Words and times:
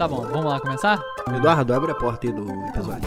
Tá 0.00 0.08
bom, 0.08 0.22
vamos 0.22 0.46
lá 0.46 0.58
começar? 0.58 1.04
Eduardo, 1.30 1.74
abre 1.74 1.92
a 1.92 1.94
porta 1.94 2.26
aí 2.26 2.32
do 2.32 2.50
episódio. 2.68 3.06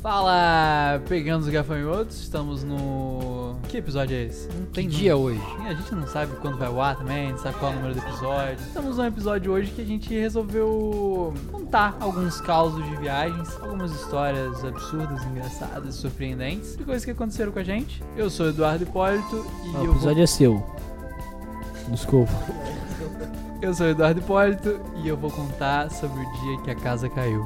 Fala, 0.00 1.02
pegando 1.08 1.42
os 1.42 1.48
gafanhotos, 1.48 2.20
estamos 2.20 2.62
no... 2.62 3.31
Que 3.72 3.78
episódio 3.78 4.14
é 4.14 4.24
esse? 4.24 4.48
Não 4.48 4.66
Que 4.66 4.82
dia 4.82 5.16
hoje? 5.16 5.40
A 5.66 5.72
gente 5.72 5.94
não 5.94 6.06
sabe 6.06 6.36
quando 6.42 6.58
vai 6.58 6.68
ao 6.68 6.78
ar 6.78 6.94
também, 6.94 7.32
não 7.32 7.38
sabe 7.38 7.58
qual 7.58 7.72
é 7.72 7.74
o 7.74 7.78
número 7.78 7.94
do 7.98 8.06
episódio. 8.06 8.66
Estamos 8.66 8.98
num 8.98 9.06
episódio 9.06 9.50
hoje 9.50 9.70
que 9.70 9.80
a 9.80 9.84
gente 9.86 10.12
resolveu 10.12 11.32
contar 11.50 11.96
alguns 11.98 12.38
causos 12.42 12.84
de 12.84 12.96
viagens, 12.96 13.48
algumas 13.62 13.90
histórias 13.92 14.62
absurdas, 14.62 15.24
engraçadas, 15.24 15.94
surpreendentes, 15.94 16.76
de 16.76 16.84
coisas 16.84 17.02
que 17.02 17.12
aconteceram 17.12 17.50
com 17.50 17.60
a 17.60 17.64
gente. 17.64 18.04
Eu 18.14 18.28
sou 18.28 18.44
o 18.44 18.48
Eduardo 18.50 18.84
Hipólito 18.84 19.46
e 19.64 19.68
o 19.68 19.70
eu 19.70 19.84
vou... 19.86 19.92
episódio 19.92 20.22
é 20.22 20.26
seu. 20.26 20.66
Desculpa. 21.88 22.32
Eu 23.62 23.72
sou 23.72 23.86
o 23.86 23.88
Eduardo 23.88 24.20
Hipólito 24.20 24.80
e 25.02 25.08
eu 25.08 25.16
vou 25.16 25.30
contar 25.30 25.90
sobre 25.90 26.20
o 26.20 26.32
dia 26.42 26.60
que 26.62 26.70
a 26.72 26.74
casa 26.74 27.08
caiu. 27.08 27.42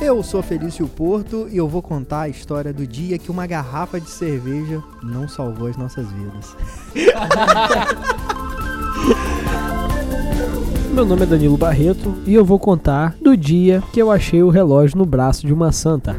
Eu 0.00 0.22
sou 0.22 0.40
Felício 0.42 0.86
Porto 0.86 1.48
e 1.50 1.56
eu 1.56 1.66
vou 1.66 1.82
contar 1.82 2.20
a 2.22 2.28
história 2.28 2.72
do 2.72 2.86
dia 2.86 3.18
que 3.18 3.32
uma 3.32 3.48
garrafa 3.48 4.00
de 4.00 4.08
cerveja 4.08 4.80
não 5.02 5.26
salvou 5.28 5.66
as 5.66 5.76
nossas 5.76 6.06
vidas. 6.12 6.56
Meu 10.94 11.04
nome 11.04 11.24
é 11.24 11.26
Danilo 11.26 11.56
Barreto 11.56 12.14
e 12.24 12.32
eu 12.34 12.44
vou 12.44 12.60
contar 12.60 13.16
do 13.20 13.36
dia 13.36 13.82
que 13.92 14.00
eu 14.00 14.08
achei 14.10 14.42
o 14.42 14.50
relógio 14.50 14.96
no 14.96 15.04
braço 15.04 15.46
de 15.46 15.52
uma 15.52 15.72
santa. 15.72 16.16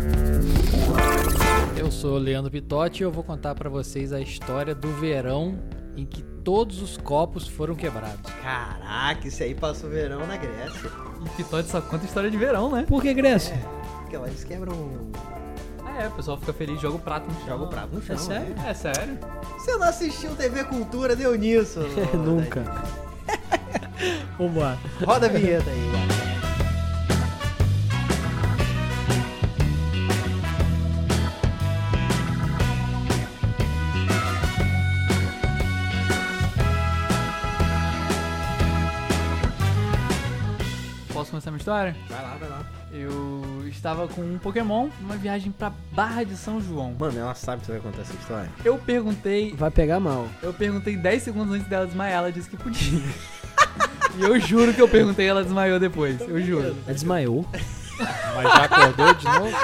Eu 1.77 1.89
sou 1.89 2.15
o 2.15 2.19
Leandro 2.19 2.51
Pitotti 2.51 3.01
e 3.01 3.05
eu 3.05 3.11
vou 3.11 3.23
contar 3.23 3.55
pra 3.55 3.69
vocês 3.69 4.11
a 4.11 4.19
história 4.19 4.75
do 4.75 4.89
verão 4.89 5.57
em 5.95 6.05
que 6.05 6.21
todos 6.21 6.81
os 6.81 6.97
copos 6.97 7.47
foram 7.47 7.75
quebrados. 7.75 8.29
Caraca, 8.41 9.25
isso 9.27 9.41
aí 9.41 9.55
passou 9.55 9.89
verão 9.89 10.27
na 10.27 10.35
Grécia. 10.37 10.91
E 11.25 11.29
Pitote 11.29 11.69
só 11.69 11.81
conta 11.81 12.05
história 12.05 12.29
de 12.29 12.37
verão, 12.37 12.71
né? 12.71 12.85
Por 12.87 13.01
que 13.01 13.13
Grécia? 13.13 13.57
Porque 13.99 14.17
lá 14.17 14.27
eles 14.27 14.43
quebram. 14.43 14.73
Ah, 15.85 16.03
é, 16.03 16.07
o 16.07 16.11
pessoal 16.11 16.37
fica 16.37 16.53
feliz, 16.53 16.79
joga 16.79 16.95
o 16.95 16.99
prato 16.99 17.27
no 17.27 17.33
chão. 17.39 17.47
Joga 17.47 17.63
o 17.63 17.67
prato 17.67 17.95
no 17.95 18.01
chão. 18.01 18.15
É 18.15 18.19
sério? 18.19 18.55
É 18.65 18.73
sério? 18.73 19.17
Você 19.57 19.71
não 19.77 19.83
assistiu 19.83 20.35
TV 20.35 20.63
Cultura, 20.63 21.15
deu 21.15 21.35
nisso. 21.35 21.79
Nunca. 22.13 22.63
Vambora. 24.37 24.77
Roda 25.05 25.25
a 25.25 25.29
vinheta 25.29 25.69
aí. 25.69 26.18
História? 41.69 41.95
Vai 42.09 42.23
lá, 42.23 42.37
vai 42.39 42.49
lá. 42.49 42.65
Eu 42.91 43.63
estava 43.67 44.07
com 44.07 44.21
um 44.21 44.39
Pokémon 44.39 44.89
numa 44.99 45.15
viagem 45.15 45.51
pra 45.51 45.71
Barra 45.91 46.23
de 46.23 46.35
São 46.35 46.59
João. 46.59 46.95
Mano, 46.97 47.19
ela 47.19 47.35
sabe 47.35 47.59
que 47.61 47.67
você 47.67 47.73
vai 47.73 47.81
contar 47.81 48.01
essa 48.01 48.13
história. 48.13 48.49
Eu 48.65 48.79
perguntei, 48.79 49.53
Vai 49.55 49.69
pegar 49.69 49.99
mal. 49.99 50.27
eu 50.41 50.51
perguntei 50.51 50.97
10 50.97 51.21
segundos 51.21 51.53
antes 51.55 51.67
dela 51.67 51.85
desmaiar, 51.85 52.19
ela 52.19 52.31
disse 52.31 52.49
que 52.49 52.57
podia. 52.57 52.99
e 54.17 54.23
eu 54.23 54.39
juro 54.39 54.73
que 54.73 54.81
eu 54.81 54.87
perguntei 54.87 55.27
e 55.27 55.29
ela 55.29 55.43
desmaiou 55.43 55.79
depois. 55.79 56.19
Eu 56.21 56.41
juro. 56.41 56.75
Ela 56.85 56.93
desmaiou. 56.93 57.45
Mas 58.35 58.43
já 58.43 58.63
acordou 58.63 59.13
de 59.13 59.25
novo? 59.25 59.57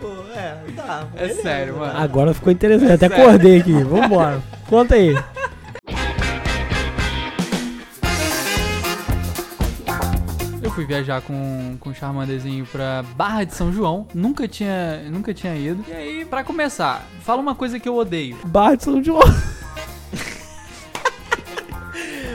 Pô, 0.00 0.08
é, 0.34 0.56
tá. 0.74 1.06
É 1.16 1.28
sério, 1.28 1.76
mano. 1.76 1.98
Agora 1.98 2.32
ficou 2.32 2.52
interessante. 2.52 2.92
Até 2.92 3.06
acordei 3.06 3.60
aqui. 3.60 3.72
Vambora. 3.84 4.40
Conta 4.66 4.94
aí. 4.94 5.14
Fui 10.74 10.84
viajar 10.84 11.22
com, 11.22 11.76
com 11.78 11.90
o 11.90 11.94
Charmanderzinho 11.94 12.66
pra 12.66 13.04
Barra 13.16 13.44
de 13.44 13.54
São 13.54 13.72
João. 13.72 14.08
Nunca 14.12 14.48
tinha, 14.48 15.04
nunca 15.08 15.32
tinha 15.32 15.54
ido. 15.54 15.84
E 15.88 15.92
aí, 15.92 16.24
pra 16.24 16.42
começar, 16.42 17.06
fala 17.20 17.40
uma 17.40 17.54
coisa 17.54 17.78
que 17.78 17.88
eu 17.88 17.94
odeio. 17.96 18.36
Barra 18.44 18.74
de 18.74 18.82
São 18.82 19.02
João. 19.02 19.22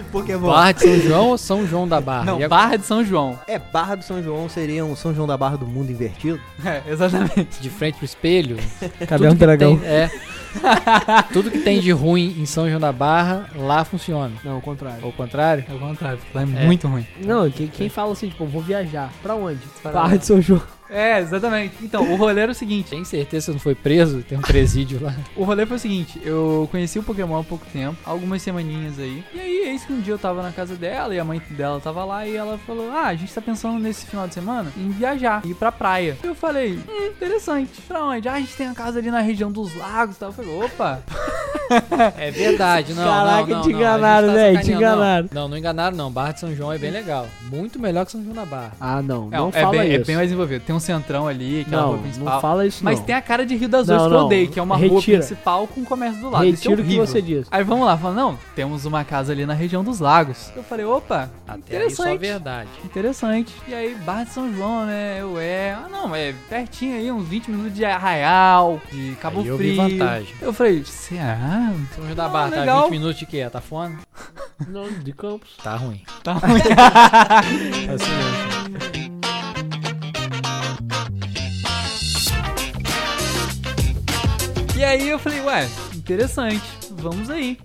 Pokémon. 0.09 0.47
Barra 0.47 0.71
de 0.73 0.81
São 0.81 0.99
João 0.99 1.27
ou 1.29 1.37
São 1.37 1.67
João 1.67 1.87
da 1.87 2.01
Barra? 2.01 2.25
Não, 2.25 2.43
a- 2.43 2.47
Barra 2.47 2.75
de 2.77 2.85
São 2.85 3.03
João. 3.03 3.39
É, 3.47 3.57
Barra 3.59 3.95
do 3.95 4.03
São 4.03 4.21
João 4.21 4.47
seria 4.49 4.83
um 4.85 4.95
São 4.95 5.13
João 5.13 5.27
da 5.27 5.37
Barra 5.37 5.57
do 5.57 5.65
mundo 5.65 5.91
invertido? 5.91 6.39
É, 6.65 6.81
exatamente. 6.91 7.61
De 7.61 7.69
frente 7.69 7.95
pro 7.95 8.05
espelho? 8.05 8.57
Que 8.99 9.35
Dragão. 9.35 9.77
tem- 9.77 9.87
é. 9.87 10.09
Tudo 11.31 11.51
que 11.51 11.59
tem 11.59 11.79
de 11.79 11.91
ruim 11.91 12.35
em 12.39 12.45
São 12.45 12.67
João 12.67 12.79
da 12.79 12.91
Barra, 12.91 13.47
lá 13.55 13.85
funciona. 13.85 14.31
Não, 14.43 14.57
o 14.57 14.61
contrário. 14.61 15.03
Ao 15.05 15.11
contrário? 15.11 15.63
É 15.69 15.73
o 15.73 15.79
contrário, 15.79 16.19
lá 16.33 16.41
é, 16.41 16.45
muito 16.45 16.87
ruim. 16.87 17.05
Não, 17.23 17.49
quem, 17.51 17.67
quem 17.67 17.87
fala 17.89 18.13
assim, 18.13 18.29
tipo, 18.29 18.45
vou 18.45 18.61
viajar. 18.61 19.11
Pra 19.21 19.35
onde? 19.35 19.59
Pra 19.81 19.91
Barra 19.91 20.07
lá. 20.11 20.15
de 20.17 20.25
São 20.25 20.41
João. 20.41 20.61
É, 20.89 21.19
exatamente. 21.19 21.75
Então, 21.81 22.11
o 22.11 22.15
rolê 22.15 22.41
era 22.41 22.51
o 22.51 22.55
seguinte. 22.55 22.89
Tem 22.89 23.03
certeza 23.05 23.45
que 23.45 23.45
você 23.45 23.51
não 23.51 23.59
foi 23.59 23.75
preso? 23.75 24.23
Tem 24.23 24.37
um 24.37 24.41
presídio 24.41 25.01
lá. 25.01 25.13
O 25.35 25.43
rolê 25.43 25.65
foi 25.65 25.77
o 25.77 25.79
seguinte, 25.79 26.19
eu 26.23 26.67
conheci 26.71 26.97
o 26.99 27.03
Pokémon 27.03 27.39
há 27.39 27.43
pouco 27.43 27.65
tempo, 27.71 27.97
algumas 28.05 28.41
semaninhas 28.41 28.99
aí. 28.99 29.23
E 29.33 29.39
aí, 29.39 29.69
eis 29.69 29.85
que 29.85 29.93
um 29.93 30.01
dia 30.01 30.13
eu 30.13 30.19
tava 30.19 30.41
na 30.41 30.51
casa 30.51 30.75
dela 30.75 31.13
e 31.13 31.19
a 31.19 31.23
mãe 31.23 31.41
dela 31.51 31.79
tava 31.79 32.03
lá 32.05 32.27
e 32.27 32.35
ela 32.35 32.57
falou: 32.65 32.91
Ah, 32.91 33.07
a 33.07 33.15
gente 33.15 33.33
tá 33.33 33.41
pensando 33.41 33.79
nesse 33.79 34.05
final 34.05 34.27
de 34.27 34.33
semana 34.33 34.71
em 34.77 34.89
viajar, 34.89 35.45
ir 35.45 35.53
pra 35.55 35.71
praia. 35.71 36.17
Eu 36.23 36.33
falei, 36.35 36.73
hum, 36.77 37.07
interessante. 37.07 37.81
Pra 37.87 38.03
onde? 38.03 38.27
Ah, 38.27 38.33
a 38.33 38.39
gente 38.39 38.55
tem 38.55 38.67
a 38.67 38.73
casa 38.73 38.99
ali 38.99 39.11
na 39.11 39.21
região 39.21 39.51
dos 39.51 39.75
lagos 39.75 40.15
e 40.15 40.19
tal. 40.19 40.29
Eu 40.29 40.33
falei, 40.33 40.63
opa, 40.63 41.01
É 42.17 42.31
verdade, 42.31 42.93
não, 42.93 43.03
Caraca, 43.03 43.47
não, 43.47 43.57
não, 43.57 43.61
te 43.61 43.69
não, 43.69 43.77
enganaram, 43.79 44.29
a 44.29 44.31
gente 44.31 44.35
tá 44.35 44.41
velho, 44.43 44.59
te 44.61 44.71
não. 44.71 44.77
enganaram. 44.77 45.29
Não, 45.31 45.47
não 45.47 45.57
enganaram 45.57 45.97
não, 45.97 46.11
Barra 46.11 46.31
de 46.31 46.39
São 46.39 46.55
João 46.55 46.73
é 46.73 46.77
bem 46.77 46.91
legal. 46.91 47.27
Muito 47.51 47.79
melhor 47.79 48.05
que 48.05 48.11
São 48.11 48.23
João 48.23 48.35
da 48.35 48.45
Barra. 48.45 48.71
Ah, 48.79 49.01
não. 49.01 49.29
é, 49.31 49.37
Não 49.37 49.49
é 49.49 49.51
fala 49.61 49.71
bem, 49.71 49.81
é 49.81 49.95
isso. 49.95 50.05
bem 50.05 50.15
mais 50.15 50.31
envolvido. 50.31 50.63
Tem 50.65 50.75
um 50.75 50.78
centrão 50.79 51.27
ali, 51.27 51.61
aquela 51.61 51.81
Não, 51.83 51.89
rua 51.89 51.97
principal. 51.99 52.33
não 52.33 52.41
fala 52.41 52.65
isso 52.65 52.83
Mas 52.83 52.99
não. 52.99 53.05
tem 53.05 53.15
a 53.15 53.21
cara 53.21 53.45
de 53.45 53.55
Rio 53.55 53.69
das 53.69 53.81
Ostras 53.81 54.01
Não, 54.03 54.09
que 54.09 54.15
eu 54.15 54.19
odeio, 54.25 54.49
que 54.49 54.59
é 54.59 54.63
uma 54.63 54.75
rua 54.77 54.87
Retira. 54.99 55.17
principal 55.19 55.67
com 55.67 55.83
comércio 55.85 56.21
do 56.21 56.29
lado. 56.29 56.45
Isso 56.45 56.67
é 56.67 56.69
Retiro 56.71 56.81
o 56.81 56.85
que 56.89 56.97
você 57.07 57.21
disse. 57.21 57.47
Aí 57.51 57.63
vamos 57.63 57.85
lá, 57.85 57.97
falando, 57.97 58.17
não, 58.17 58.39
temos 58.55 58.85
uma 58.85 59.03
casa 59.03 59.31
ali 59.31 59.45
na 59.45 59.53
região 59.53 59.83
dos 59.83 59.99
lagos. 59.99 60.51
Eu 60.55 60.63
falei, 60.63 60.85
opa, 60.85 61.29
Até 61.47 61.77
aí 61.77 61.89
só 61.91 62.03
interessante. 62.03 62.19
verdade. 62.19 62.69
Interessante. 62.85 63.53
E 63.67 63.73
aí, 63.73 63.95
Barra 63.95 64.23
de 64.25 64.31
São 64.31 64.53
João, 64.53 64.85
né? 64.85 65.17
Eu 65.19 65.39
é. 65.39 65.71
Ah, 65.73 65.87
não, 65.91 66.15
é 66.15 66.33
pertinho 66.49 66.95
aí, 66.95 67.11
uns 67.11 67.27
20 67.27 67.51
minutos 67.51 67.73
de 67.75 67.85
Arraial, 67.85 68.81
de 68.91 69.15
Cabo 69.21 69.41
Aí 69.41 69.47
eu 69.47 69.57
vi 69.57 69.75
Frio. 69.75 69.89
vantagem. 69.89 70.33
Eu 70.41 70.53
falei, 70.53 70.83
será? 70.85 71.71
São 71.95 72.03
João 72.03 72.15
da 72.15 72.25
Ah, 72.25 72.29
Barra 72.29 72.49
tá 72.51 72.59
legal. 72.61 72.81
20 72.83 72.91
minutos 72.91 73.17
de 73.19 73.25
quê? 73.25 73.47
Tá 73.51 73.61
fone? 73.61 73.97
Não, 74.67 74.89
de 74.89 75.13
Campos. 75.13 75.49
Tá 75.63 75.75
ruim. 75.75 76.01
Tá 76.23 76.33
ruim. 76.33 76.59
É 77.89 77.93
assim 77.93 78.11
mesmo. 78.11 78.99
e 84.79 84.83
aí 84.85 85.09
eu 85.09 85.19
falei, 85.19 85.41
ué, 85.41 85.67
interessante, 85.93 86.63
vamos 86.91 87.29
aí. 87.29 87.57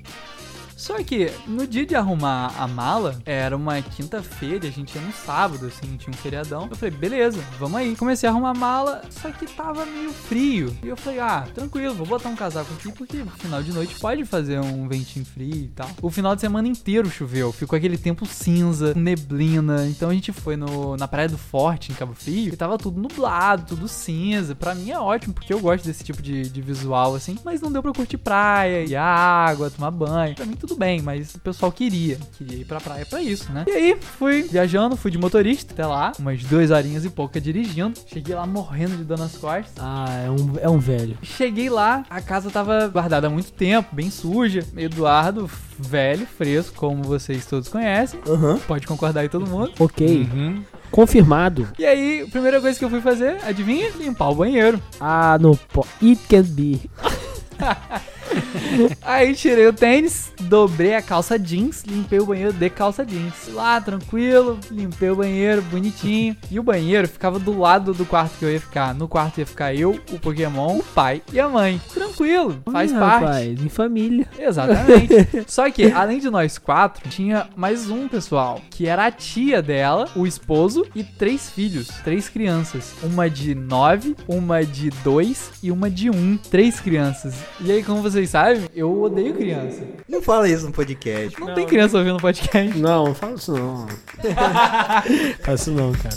Só 0.84 1.02
que 1.02 1.32
no 1.46 1.66
dia 1.66 1.86
de 1.86 1.94
arrumar 1.94 2.52
a 2.58 2.68
mala, 2.68 3.18
era 3.24 3.56
uma 3.56 3.80
quinta-feira, 3.80 4.68
a 4.68 4.70
gente 4.70 4.94
ia 4.94 5.00
no 5.00 5.14
sábado, 5.14 5.64
assim, 5.64 5.96
tinha 5.96 6.12
um 6.12 6.16
feriadão. 6.16 6.68
Eu 6.70 6.76
falei, 6.76 6.94
beleza, 6.94 7.42
vamos 7.58 7.78
aí. 7.78 7.96
Comecei 7.96 8.28
a 8.28 8.32
arrumar 8.32 8.50
a 8.50 8.54
mala, 8.54 9.02
só 9.08 9.30
que 9.30 9.46
tava 9.46 9.86
meio 9.86 10.12
frio. 10.12 10.76
E 10.82 10.88
eu 10.88 10.94
falei, 10.94 11.20
ah, 11.20 11.48
tranquilo, 11.54 11.94
vou 11.94 12.06
botar 12.06 12.28
um 12.28 12.36
casaco 12.36 12.70
aqui, 12.74 12.92
porque 12.92 13.16
no 13.16 13.30
final 13.30 13.62
de 13.62 13.72
noite 13.72 13.98
pode 13.98 14.26
fazer 14.26 14.60
um 14.60 14.86
ventinho 14.86 15.24
frio 15.24 15.54
e 15.54 15.68
tal. 15.68 15.88
O 16.02 16.10
final 16.10 16.34
de 16.34 16.42
semana 16.42 16.68
inteiro 16.68 17.08
choveu, 17.08 17.50
ficou 17.50 17.78
aquele 17.78 17.96
tempo 17.96 18.26
cinza, 18.26 18.92
neblina. 18.92 19.86
Então 19.86 20.10
a 20.10 20.12
gente 20.12 20.32
foi 20.32 20.54
no, 20.54 20.98
na 20.98 21.08
Praia 21.08 21.30
do 21.30 21.38
Forte, 21.38 21.92
em 21.92 21.94
Cabo 21.94 22.12
Frio, 22.12 22.52
e 22.52 22.56
tava 22.58 22.76
tudo 22.76 23.00
nublado, 23.00 23.64
tudo 23.68 23.88
cinza. 23.88 24.54
Pra 24.54 24.74
mim 24.74 24.90
é 24.90 24.98
ótimo, 24.98 25.32
porque 25.32 25.54
eu 25.54 25.60
gosto 25.60 25.86
desse 25.86 26.04
tipo 26.04 26.20
de, 26.20 26.42
de 26.42 26.60
visual, 26.60 27.14
assim. 27.14 27.38
Mas 27.42 27.62
não 27.62 27.72
deu 27.72 27.82
pra 27.82 27.94
curtir 27.94 28.18
praia, 28.18 28.84
e 28.84 28.94
água, 28.94 29.70
tomar 29.70 29.90
banho. 29.90 30.34
Pra 30.34 30.44
mim 30.44 30.56
tudo 30.56 30.73
bem, 30.76 31.00
mas 31.02 31.34
o 31.34 31.40
pessoal 31.40 31.70
queria. 31.72 32.18
Queria 32.36 32.58
ir 32.58 32.64
pra 32.64 32.80
praia 32.80 33.06
pra 33.06 33.22
isso, 33.22 33.52
né? 33.52 33.64
E 33.66 33.70
aí, 33.70 33.96
fui 34.18 34.42
viajando, 34.42 34.96
fui 34.96 35.10
de 35.10 35.18
motorista 35.18 35.72
até 35.72 35.86
lá, 35.86 36.12
umas 36.18 36.42
duas 36.44 36.70
horinhas 36.70 37.04
e 37.04 37.10
pouca 37.10 37.40
dirigindo. 37.40 37.98
Cheguei 38.06 38.34
lá 38.34 38.46
morrendo 38.46 38.96
de 38.96 39.04
dor 39.04 39.18
nas 39.18 39.36
costas. 39.36 39.72
Ah, 39.78 40.06
é 40.26 40.30
um, 40.30 40.52
é 40.60 40.68
um 40.68 40.78
velho. 40.78 41.18
Cheguei 41.22 41.68
lá, 41.70 42.04
a 42.10 42.20
casa 42.20 42.50
tava 42.50 42.86
guardada 42.88 43.26
há 43.26 43.30
muito 43.30 43.52
tempo, 43.52 43.94
bem 43.94 44.10
suja. 44.10 44.64
Eduardo, 44.76 45.50
velho, 45.78 46.26
fresco, 46.26 46.74
como 46.76 47.02
vocês 47.02 47.46
todos 47.46 47.68
conhecem. 47.68 48.20
Aham. 48.26 48.58
Pode 48.66 48.86
concordar 48.86 49.20
aí 49.20 49.28
todo 49.28 49.46
mundo. 49.46 49.72
Ok. 49.78 50.28
Uhum. 50.32 50.62
Confirmado. 50.90 51.68
E 51.78 51.84
aí, 51.84 52.22
a 52.22 52.30
primeira 52.30 52.60
coisa 52.60 52.78
que 52.78 52.84
eu 52.84 52.90
fui 52.90 53.00
fazer, 53.00 53.38
adivinha? 53.44 53.90
Limpar 53.98 54.30
o 54.30 54.34
banheiro. 54.36 54.80
Ah, 55.00 55.36
não 55.40 55.56
pode. 55.56 55.88
It 56.00 56.22
can 56.28 56.42
be. 56.42 56.80
Aí 59.02 59.34
tirei 59.34 59.66
o 59.66 59.72
tênis, 59.72 60.32
dobrei 60.42 60.94
a 60.94 61.02
calça 61.02 61.38
jeans, 61.38 61.84
limpei 61.84 62.18
o 62.18 62.26
banheiro 62.26 62.52
de 62.52 62.70
calça 62.70 63.04
jeans. 63.04 63.48
Lá, 63.52 63.80
tranquilo, 63.80 64.58
limpei 64.70 65.10
o 65.10 65.16
banheiro, 65.16 65.62
bonitinho. 65.62 66.36
E 66.50 66.58
o 66.58 66.62
banheiro 66.62 67.08
ficava 67.08 67.38
do 67.38 67.58
lado 67.58 67.92
do 67.94 68.04
quarto 68.04 68.38
que 68.38 68.44
eu 68.44 68.52
ia 68.52 68.60
ficar. 68.60 68.94
No 68.94 69.08
quarto 69.08 69.38
ia 69.38 69.46
ficar 69.46 69.74
eu, 69.74 69.98
o 70.12 70.18
Pokémon, 70.18 70.78
o 70.78 70.82
pai 70.82 71.22
e 71.32 71.40
a 71.40 71.48
mãe. 71.48 71.80
Tranquilo, 71.92 72.60
faz 72.70 72.90
Ih, 72.90 72.94
parte. 72.94 73.24
Rapaz, 73.24 73.64
em 73.64 73.68
família. 73.68 74.26
Exatamente. 74.38 75.44
Só 75.46 75.70
que, 75.70 75.90
além 75.90 76.18
de 76.18 76.30
nós 76.30 76.58
quatro, 76.58 77.08
tinha 77.08 77.48
mais 77.56 77.90
um 77.90 78.08
pessoal, 78.08 78.60
que 78.70 78.86
era 78.86 79.06
a 79.06 79.10
tia 79.10 79.62
dela, 79.62 80.08
o 80.16 80.26
esposo 80.26 80.86
e 80.94 81.02
três 81.04 81.50
filhos, 81.50 81.88
três 82.02 82.28
crianças. 82.28 82.94
Uma 83.02 83.28
de 83.28 83.54
nove, 83.54 84.16
uma 84.28 84.64
de 84.64 84.90
dois 85.02 85.50
e 85.62 85.70
uma 85.70 85.90
de 85.90 86.10
um. 86.10 86.36
Três 86.36 86.80
crianças. 86.80 87.34
E 87.60 87.70
aí, 87.70 87.82
como 87.82 88.02
vocês 88.02 88.23
sabem, 88.26 88.68
eu 88.74 89.02
odeio 89.02 89.34
criança. 89.34 89.82
Não 90.08 90.22
fala 90.22 90.48
isso 90.48 90.66
no 90.66 90.72
podcast. 90.72 91.38
Não, 91.40 91.54
tem 91.54 91.66
criança 91.66 91.98
ouvindo 91.98 92.18
podcast. 92.18 92.78
Não, 92.78 93.06
não 93.06 93.14
fala 93.14 93.34
isso 93.34 93.52
não. 93.52 93.86
fala 95.42 95.54
isso 95.54 95.70
não, 95.70 95.92
cara. 95.92 96.16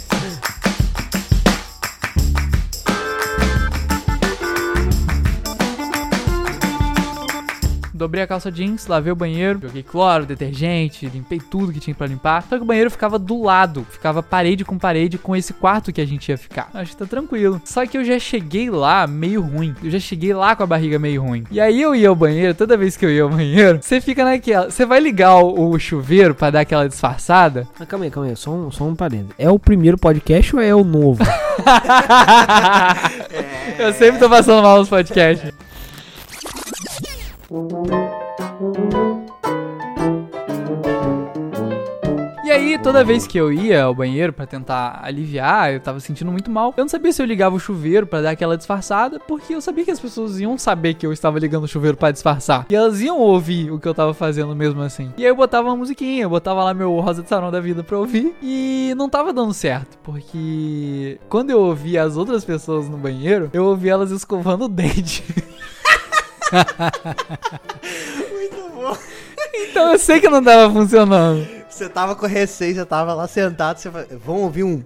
Dobrei 7.98 8.24
a 8.24 8.28
calça 8.28 8.52
jeans, 8.52 8.86
lavei 8.86 9.12
o 9.12 9.16
banheiro, 9.16 9.60
joguei 9.60 9.82
cloro, 9.82 10.24
detergente, 10.24 11.08
limpei 11.08 11.40
tudo 11.40 11.74
que 11.74 11.80
tinha 11.80 11.96
pra 11.96 12.06
limpar. 12.06 12.44
Só 12.48 12.56
que 12.56 12.62
o 12.62 12.66
banheiro 12.66 12.92
ficava 12.92 13.18
do 13.18 13.42
lado, 13.42 13.88
ficava 13.90 14.22
parede 14.22 14.64
com 14.64 14.78
parede 14.78 15.18
com 15.18 15.36
esse 15.36 15.52
quarto 15.52 15.92
que 15.92 16.00
a 16.00 16.06
gente 16.06 16.30
ia 16.30 16.38
ficar. 16.38 16.70
Acho 16.76 16.92
que 16.92 16.98
tá 16.98 17.08
tranquilo. 17.08 17.60
Só 17.66 17.88
que 17.88 17.98
eu 17.98 18.04
já 18.04 18.20
cheguei 18.20 18.70
lá 18.70 19.08
meio 19.08 19.42
ruim. 19.42 19.74
Eu 19.84 19.90
já 19.90 20.00
cheguei 20.00 20.32
lá 20.32 20.56
com 20.56 20.62
a 20.62 20.68
barriga 20.68 21.00
meio 21.00 21.24
ruim. 21.24 21.44
E 21.50 21.60
aí 21.60 21.82
eu 21.82 21.96
ia 21.96 22.10
ao 22.10 22.16
banheiro, 22.16 22.54
toda 22.54 22.78
vez 22.78 22.96
que 22.96 23.04
eu 23.04 23.10
ia 23.10 23.24
ao 23.24 23.30
banheiro, 23.30 23.80
você 23.82 24.00
fica 24.00 24.24
naquela. 24.24 24.70
Você 24.70 24.86
vai 24.86 25.00
ligar 25.00 25.36
o, 25.38 25.72
o 25.72 25.80
chuveiro 25.80 26.36
pra 26.36 26.52
dar 26.52 26.60
aquela 26.60 26.88
disfarçada? 26.88 27.68
Mas 27.80 27.88
calma 27.88 28.06
aí, 28.06 28.12
calma 28.12 28.30
aí, 28.30 28.36
só 28.36 28.52
um, 28.52 28.70
só 28.70 28.84
um 28.84 28.94
parênteses. 28.96 29.34
É 29.40 29.50
o 29.50 29.58
primeiro 29.58 29.98
podcast 29.98 30.56
ou 30.56 30.62
é 30.62 30.76
o 30.76 30.84
novo? 30.84 31.24
Eu 33.80 33.92
sempre 33.94 34.20
tô 34.20 34.30
passando 34.30 34.62
mal 34.62 34.78
nos 34.78 34.90
podcasts. 34.90 35.52
E 42.44 42.52
aí, 42.52 42.78
toda 42.78 43.06
vez 43.06 43.26
que 43.26 43.38
eu 43.38 43.54
ia 43.54 43.84
ao 43.84 43.96
banheiro 43.96 44.34
pra 44.34 44.46
tentar 44.46 45.00
aliviar, 45.02 45.72
eu 45.72 45.80
tava 45.80 46.02
sentindo 46.02 46.30
muito 46.30 46.52
mal. 46.52 46.74
Eu 46.76 46.84
não 46.84 46.90
sabia 46.90 47.14
se 47.14 47.22
eu 47.22 47.26
ligava 47.26 47.56
o 47.56 47.60
chuveiro 47.60 48.06
pra 48.06 48.22
dar 48.22 48.32
aquela 48.32 48.58
disfarçada, 48.58 49.18
porque 49.18 49.56
eu 49.56 49.62
sabia 49.62 49.86
que 49.86 49.92
as 49.92 50.00
pessoas 50.00 50.42
iam 50.42 50.58
saber 50.58 50.96
que 50.96 51.06
eu 51.06 51.14
estava 51.14 51.40
ligando 51.40 51.64
o 51.64 51.68
chuveiro 51.70 51.96
pra 51.96 52.12
disfarçar. 52.12 52.66
E 52.70 52.76
elas 52.76 53.00
iam 53.00 53.18
ouvir 53.18 53.72
o 53.72 53.80
que 53.80 53.88
eu 53.88 53.94
tava 53.94 54.14
fazendo 54.14 54.54
mesmo 54.54 54.82
assim. 54.82 55.14
E 55.18 55.24
aí 55.24 55.30
eu 55.30 55.36
botava 55.36 55.70
uma 55.70 55.78
musiquinha, 55.78 56.24
eu 56.24 56.30
botava 56.30 56.62
lá 56.66 56.74
meu 56.74 57.00
Rosa 57.00 57.24
de 57.24 57.30
Sarão 57.30 57.50
da 57.50 57.62
vida 57.62 57.82
pra 57.82 57.98
ouvir. 57.98 58.36
E 58.42 58.94
não 58.98 59.10
tava 59.10 59.32
dando 59.32 59.54
certo, 59.54 59.98
porque 60.04 61.18
quando 61.30 61.52
eu 61.52 61.62
ouvia 61.62 62.04
as 62.04 62.18
outras 62.18 62.44
pessoas 62.44 62.90
no 62.90 62.98
banheiro, 62.98 63.50
eu 63.54 63.64
ouvia 63.64 63.94
elas 63.94 64.12
escovando 64.12 64.66
o 64.66 64.70
dente. 64.70 65.24
Muito 68.32 68.70
bom. 68.74 68.98
Então 69.54 69.92
eu 69.92 70.00
sei 70.00 70.20
que 70.20 70.30
não 70.30 70.44
tava 70.44 70.72
funcionando. 70.72 71.48
Você 71.70 71.88
tava 71.90 72.16
com 72.16 72.26
receio, 72.26 72.74
você 72.76 72.86
tava 72.86 73.14
lá 73.14 73.28
sentado, 73.28 73.78
você 73.78 73.92
falou, 73.92 74.08
vamos 74.26 74.42
ouvir 74.44 74.64
um... 74.64 74.84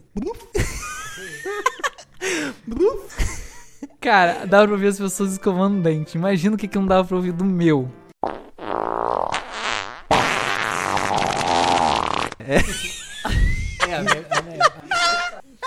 Cara, 4.02 4.46
dava 4.46 4.66
pra 4.66 4.74
ouvir 4.74 4.88
as 4.88 4.98
pessoas 4.98 5.34
escovando 5.34 5.80
o 5.80 5.82
dente. 5.82 6.18
Imagina 6.18 6.56
o 6.56 6.58
que, 6.58 6.68
que 6.68 6.78
não 6.78 6.88
dava 6.88 7.08
pra 7.08 7.16
ouvir 7.16 7.32
do 7.32 7.46
meu. 7.46 7.90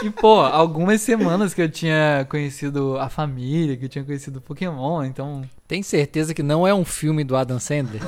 E, 0.02 0.10
pô, 0.10 0.40
algumas 0.40 1.00
semanas 1.00 1.54
que 1.54 1.62
eu 1.62 1.68
tinha 1.68 2.26
conhecido 2.28 2.98
a 2.98 3.08
família, 3.08 3.76
que 3.76 3.84
eu 3.84 3.88
tinha 3.88 4.04
conhecido 4.04 4.38
o 4.38 4.42
Pokémon, 4.42 5.04
então. 5.04 5.42
Tem 5.68 5.82
certeza 5.82 6.34
que 6.34 6.42
não 6.42 6.66
é 6.66 6.74
um 6.74 6.84
filme 6.84 7.24
do 7.24 7.36
Adam 7.36 7.58
Sandler? 7.58 8.02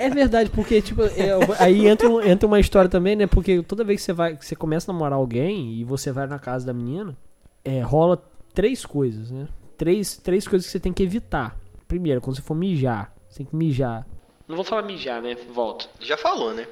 É 0.00 0.08
verdade, 0.08 0.48
porque, 0.50 0.80
tipo, 0.80 1.02
é, 1.02 1.30
aí 1.58 1.88
entra, 1.88 2.08
entra 2.30 2.46
uma 2.46 2.60
história 2.60 2.88
também, 2.88 3.16
né? 3.16 3.26
Porque 3.26 3.60
toda 3.64 3.82
vez 3.82 3.98
que 3.98 4.04
você 4.06 4.12
vai, 4.12 4.36
que 4.36 4.46
você 4.46 4.54
começa 4.54 4.88
a 4.88 4.94
namorar 4.94 5.18
alguém 5.18 5.72
e 5.72 5.82
você 5.82 6.12
vai 6.12 6.24
na 6.28 6.38
casa 6.38 6.64
da 6.64 6.72
menina, 6.72 7.16
é, 7.64 7.80
rola 7.80 8.22
três 8.54 8.86
coisas, 8.86 9.32
né? 9.32 9.48
Três, 9.76 10.16
três 10.16 10.46
coisas 10.46 10.66
que 10.66 10.72
você 10.72 10.78
tem 10.78 10.92
que 10.92 11.02
evitar. 11.02 11.56
Primeiro, 11.88 12.20
quando 12.20 12.36
você 12.36 12.42
for 12.42 12.54
mijar, 12.54 13.12
você 13.28 13.38
tem 13.38 13.46
que 13.46 13.56
mijar. 13.56 14.06
Não 14.48 14.56
vou 14.56 14.64
falar 14.64 14.82
mijar, 14.82 15.20
né? 15.20 15.36
Volta. 15.54 15.86
Já 16.00 16.16
falou, 16.16 16.54
né? 16.54 16.66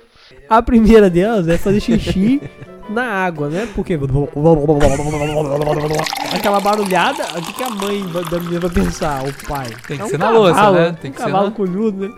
A 0.49 0.63
primeira 0.63 1.11
delas 1.11 1.47
é 1.47 1.59
fazer 1.59 1.81
xixi 1.81 2.41
na 2.89 3.05
água, 3.05 3.49
né? 3.49 3.69
Porque. 3.75 3.99
Aquela 6.35 6.59
barulhada, 6.61 7.23
o 7.39 7.43
que, 7.43 7.53
que 7.53 7.63
a 7.63 7.71
mãe 7.71 8.03
da 8.31 8.41
menina 8.41 8.61
vai 8.61 8.71
pensar? 8.71 9.23
O 9.25 9.47
pai. 9.47 9.69
Tem 9.87 9.97
que 9.99 10.03
É 10.03 10.07
um 10.07 10.09
ser 10.09 10.19
na 10.19 10.31
louça, 10.31 10.55
cavalo, 10.55 10.77
né? 10.77 10.97
Tem 11.01 11.11
um 11.11 11.15
que 11.15 11.21
ser 11.21 11.27
cavalo 11.27 11.45
na... 11.47 11.53
colhudo, 11.53 12.09
né? 12.09 12.15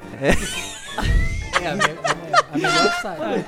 É, 1.62 1.69
a, 1.69 1.75
me- 1.75 2.18
a 2.53 2.56
melhor 2.56 2.93
saída. 3.03 3.45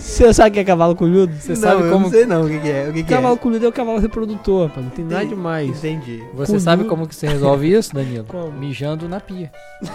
Você 0.00 0.32
sabe 0.34 0.50
o 0.50 0.52
que 0.54 0.60
é 0.60 0.64
cavalo 0.64 0.96
colhudo? 0.96 1.32
Você 1.34 1.50
não, 1.52 1.56
sabe 1.56 1.82
eu 1.82 1.90
como. 1.90 2.04
não 2.06 2.10
sei 2.10 2.26
não 2.26 2.42
o 2.44 2.48
que, 2.48 2.58
que 2.58 2.70
é. 2.70 2.88
O 2.88 2.92
que, 2.92 3.02
que 3.02 3.08
Cavalo 3.08 3.34
é? 3.34 3.38
colhudo 3.38 3.66
é 3.66 3.68
o 3.68 3.72
cavalo 3.72 3.98
reprodutor, 3.98 4.68
rapaz. 4.68 4.86
Não 4.86 4.90
tem 4.92 5.04
nada 5.04 5.16
Entendi. 5.24 5.34
demais. 5.34 5.78
Entendi. 5.78 6.18
Você 6.34 6.46
Colhudo. 6.46 6.60
sabe 6.60 6.84
como 6.84 7.06
que 7.06 7.14
você 7.14 7.28
resolve 7.28 7.72
isso, 7.72 7.94
Danilo? 7.94 8.24
Como? 8.24 8.50
Mijando 8.52 9.08
na 9.08 9.20
pia. 9.20 9.50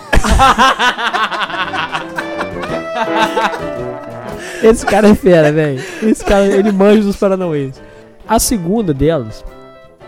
Esse 4.63 4.85
cara 4.85 5.09
é 5.09 5.15
fera, 5.15 5.51
velho. 5.51 5.83
Esse 6.03 6.23
cara, 6.23 6.45
ele 6.45 6.71
manja 6.71 7.01
dos 7.03 7.15
paranauês. 7.15 7.81
A 8.27 8.39
segunda 8.39 8.93
delas 8.93 9.43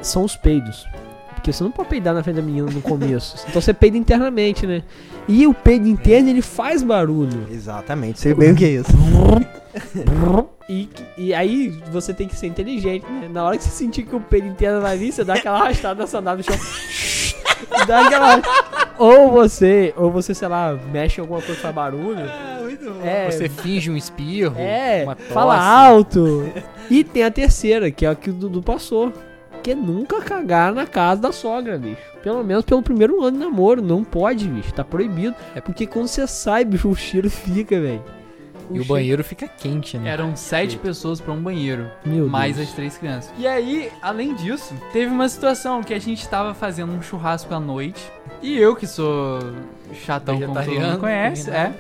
são 0.02 0.24
os 0.24 0.36
peidos. 0.36 0.86
Porque 1.48 1.56
você 1.56 1.64
não 1.64 1.72
pode 1.72 1.88
peidar 1.88 2.14
na 2.14 2.22
frente 2.22 2.36
da 2.36 2.42
menina 2.42 2.70
no 2.70 2.82
começo. 2.82 3.38
Então 3.48 3.62
você 3.62 3.74
peida 3.74 3.98
internamente, 3.98 4.68
né? 4.68 4.84
E 5.30 5.48
o 5.48 5.54
peido 5.54 5.88
interno, 5.88 6.30
ele 6.30 6.42
faz 6.42 6.84
barulho. 6.84 7.48
Exatamente, 7.50 8.20
sei 8.20 8.34
bem 8.34 8.52
o 8.52 8.56
que 8.56 8.66
é 8.66 8.70
isso. 8.72 8.92
E, 10.70 10.90
e 11.18 11.34
aí 11.34 11.70
você 11.94 12.14
tem 12.14 12.28
que 12.28 12.36
ser 12.36 12.48
inteligente, 12.48 13.06
né? 13.10 13.30
Na 13.32 13.46
hora 13.46 13.58
que 13.58 13.64
você 13.64 13.70
sentir 13.70 14.04
que 14.04 14.14
o 14.14 14.20
peido 14.20 14.48
interno 14.48 14.82
vai 14.82 14.98
vir, 14.98 15.14
você 15.14 15.24
dá 15.24 15.36
aquela 15.36 15.62
arrastada 15.62 16.02
na 16.02 16.08
sandália 16.08 16.44
no 16.44 16.44
chão. 16.44 16.58
dá 17.88 18.06
aquela. 18.06 18.42
Ou 18.98 19.32
você, 19.32 19.94
ou 19.96 20.12
você, 20.12 20.34
sei 20.34 20.50
lá, 20.50 20.78
mexe 20.92 21.20
em 21.20 21.22
alguma 21.22 21.42
coisa 21.42 21.62
faz 21.62 21.74
barulho. 21.74 22.30
É, 23.02 23.32
Você 23.32 23.48
finge 23.48 23.90
um 23.90 23.96
espirro, 23.96 24.56
É, 24.58 25.04
uma 25.06 25.16
tosse. 25.16 25.30
fala 25.30 25.58
alto. 25.58 26.52
E 26.90 27.02
tem 27.02 27.24
a 27.24 27.32
terceira, 27.32 27.90
que 27.90 28.06
é 28.06 28.10
a 28.10 28.16
que 28.16 28.30
o 28.30 28.34
Dudu 28.34 28.62
passou. 28.62 29.14
Que 29.68 29.76
nunca 29.76 30.22
cagar 30.22 30.74
na 30.74 30.88
casa 30.88 31.24
da 31.24 31.34
sogra, 31.34 31.78
bicho. 31.78 32.00
Pelo 32.24 32.42
menos 32.42 32.64
pelo 32.64 32.82
primeiro 32.82 33.22
ano 33.22 33.38
de 33.38 33.44
namoro. 33.44 33.82
Não 33.82 34.02
pode, 34.02 34.48
bicho. 34.48 34.74
Tá 34.74 34.82
proibido. 34.82 35.36
É 35.54 35.60
porque 35.60 35.86
quando 35.86 36.08
você 36.08 36.26
sai, 36.26 36.64
bicho, 36.66 36.88
o 36.88 36.96
cheiro 36.96 37.30
fica, 37.30 37.78
velho. 37.78 38.02
E 38.72 38.80
o 38.80 38.86
banheiro 38.86 39.22
fica 39.26 39.46
quente, 39.46 39.98
né? 39.98 40.10
Eram 40.10 40.38
sete 40.38 40.78
pessoas 40.78 41.20
pra 41.20 41.34
um 41.34 41.42
banheiro. 41.42 41.92
Meu 42.06 42.30
mais 42.30 42.56
Deus. 42.56 42.70
as 42.70 42.76
três 42.76 42.98
crianças. 42.98 43.30
E 43.38 43.46
aí, 43.46 43.92
além 44.02 44.34
disso, 44.36 44.74
teve 44.94 45.12
uma 45.12 45.28
situação 45.28 45.84
que 45.84 45.94
a 45.94 46.00
gente 46.00 46.26
tava 46.30 46.54
fazendo 46.54 46.94
um 46.94 47.02
churrasco 47.02 47.54
à 47.54 47.60
noite. 47.60 48.10
E 48.42 48.58
eu, 48.58 48.74
que 48.74 48.88
sou 48.88 49.40
chatão 50.06 50.40
como 50.40 50.54
todo 50.54 50.80
mundo 50.80 50.98
conhece, 50.98 51.52
é. 51.52 51.74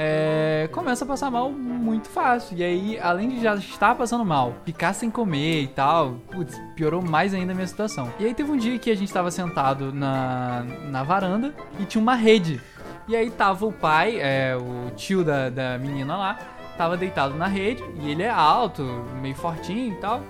É, 0.00 0.68
começa 0.70 1.04
a 1.04 1.08
passar 1.08 1.28
mal 1.28 1.50
muito 1.50 2.08
fácil. 2.08 2.56
E 2.56 2.62
aí, 2.62 2.98
além 3.00 3.30
de 3.30 3.42
já 3.42 3.56
estar 3.56 3.96
passando 3.96 4.24
mal, 4.24 4.54
ficar 4.64 4.92
sem 4.92 5.10
comer 5.10 5.62
e 5.62 5.66
tal, 5.66 6.20
putz, 6.30 6.56
piorou 6.76 7.02
mais 7.02 7.34
ainda 7.34 7.50
a 7.50 7.54
minha 7.54 7.66
situação. 7.66 8.08
E 8.16 8.24
aí 8.24 8.32
teve 8.32 8.48
um 8.48 8.56
dia 8.56 8.78
que 8.78 8.92
a 8.92 8.94
gente 8.94 9.12
tava 9.12 9.28
sentado 9.32 9.92
na, 9.92 10.64
na 10.88 11.02
varanda 11.02 11.52
e 11.80 11.84
tinha 11.84 12.00
uma 12.00 12.14
rede. 12.14 12.60
E 13.08 13.16
aí 13.16 13.28
tava 13.28 13.66
o 13.66 13.72
pai, 13.72 14.20
é, 14.20 14.56
o 14.56 14.94
tio 14.94 15.24
da, 15.24 15.50
da 15.50 15.76
menina 15.78 16.16
lá, 16.16 16.38
tava 16.76 16.96
deitado 16.96 17.34
na 17.34 17.48
rede, 17.48 17.82
e 18.00 18.08
ele 18.08 18.22
é 18.22 18.30
alto, 18.30 18.84
meio 19.20 19.34
fortinho 19.34 19.94
e 19.94 19.96
tal. 19.96 20.22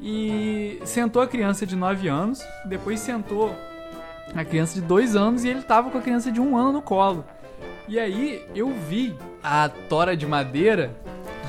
E 0.00 0.80
sentou 0.84 1.22
a 1.22 1.28
criança 1.28 1.64
de 1.64 1.76
9 1.76 2.08
anos, 2.08 2.42
depois 2.64 2.98
sentou 2.98 3.54
a 4.34 4.44
criança 4.44 4.74
de 4.74 4.80
2 4.80 5.14
anos 5.14 5.44
e 5.44 5.48
ele 5.48 5.62
tava 5.62 5.88
com 5.88 5.98
a 5.98 6.00
criança 6.00 6.32
de 6.32 6.40
1 6.40 6.56
ano 6.56 6.72
no 6.72 6.82
colo. 6.82 7.24
E 7.86 7.98
aí 7.98 8.42
eu 8.54 8.70
vi 8.70 9.14
a 9.42 9.68
tora 9.68 10.16
de 10.16 10.26
madeira 10.26 10.96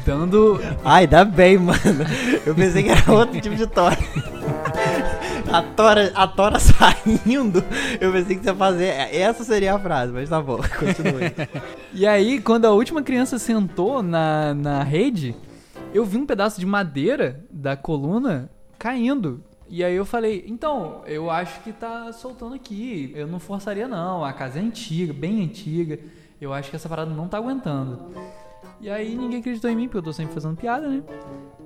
dando. 0.06 0.60
Ai, 0.84 1.08
dá 1.08 1.24
bem, 1.24 1.58
mano. 1.58 1.80
Eu 2.46 2.54
pensei 2.54 2.84
que 2.84 2.90
era 2.90 3.12
outro 3.12 3.40
tipo 3.40 3.56
de 3.56 3.66
tora. 3.66 3.98
A 5.52 5.62
tora, 5.62 6.12
a 6.14 6.28
tora 6.28 6.60
saindo, 6.60 7.64
eu 8.02 8.12
pensei 8.12 8.36
que 8.36 8.44
você 8.44 8.50
ia 8.50 8.56
fazer. 8.56 8.88
Essa 9.16 9.44
seria 9.46 9.76
a 9.76 9.80
frase, 9.80 10.12
mas 10.12 10.30
tá 10.30 10.42
bom, 10.42 10.58
continue. 10.58 11.32
E 11.94 12.06
aí, 12.06 12.42
quando 12.42 12.66
a 12.66 12.72
última 12.72 13.02
criança 13.02 13.40
sentou 13.40 14.04
na, 14.04 14.54
na 14.54 14.84
rede, 14.84 15.34
eu 15.94 16.04
vi 16.04 16.18
um 16.18 16.26
pedaço 16.26 16.60
de 16.60 16.66
madeira 16.66 17.40
da 17.50 17.78
coluna 17.78 18.50
caindo. 18.78 19.42
E 19.70 19.84
aí 19.84 19.96
eu 19.96 20.06
falei, 20.06 20.44
então, 20.48 21.02
eu 21.08 21.32
acho 21.32 21.62
que 21.62 21.72
tá 21.72 22.12
soltando 22.12 22.54
aqui. 22.54 23.14
Eu 23.16 23.26
não 23.28 23.40
forçaria 23.40 23.88
não, 23.88 24.26
a 24.26 24.34
casa 24.34 24.60
é 24.60 24.62
antiga, 24.62 25.14
bem 25.14 25.44
antiga. 25.44 26.00
Eu 26.40 26.54
acho 26.54 26.70
que 26.70 26.76
essa 26.76 26.90
parada 26.90 27.12
não 27.12 27.28
tá 27.28 27.38
aguentando. 27.38 28.00
E 28.82 28.90
aí 28.90 29.16
ninguém 29.16 29.40
acreditou 29.40 29.70
em 29.70 29.76
mim, 29.76 29.86
porque 29.88 29.98
eu 30.00 30.04
tô 30.04 30.14
sempre 30.14 30.34
fazendo 30.34 30.56
piada, 30.58 30.88
né? 30.88 31.02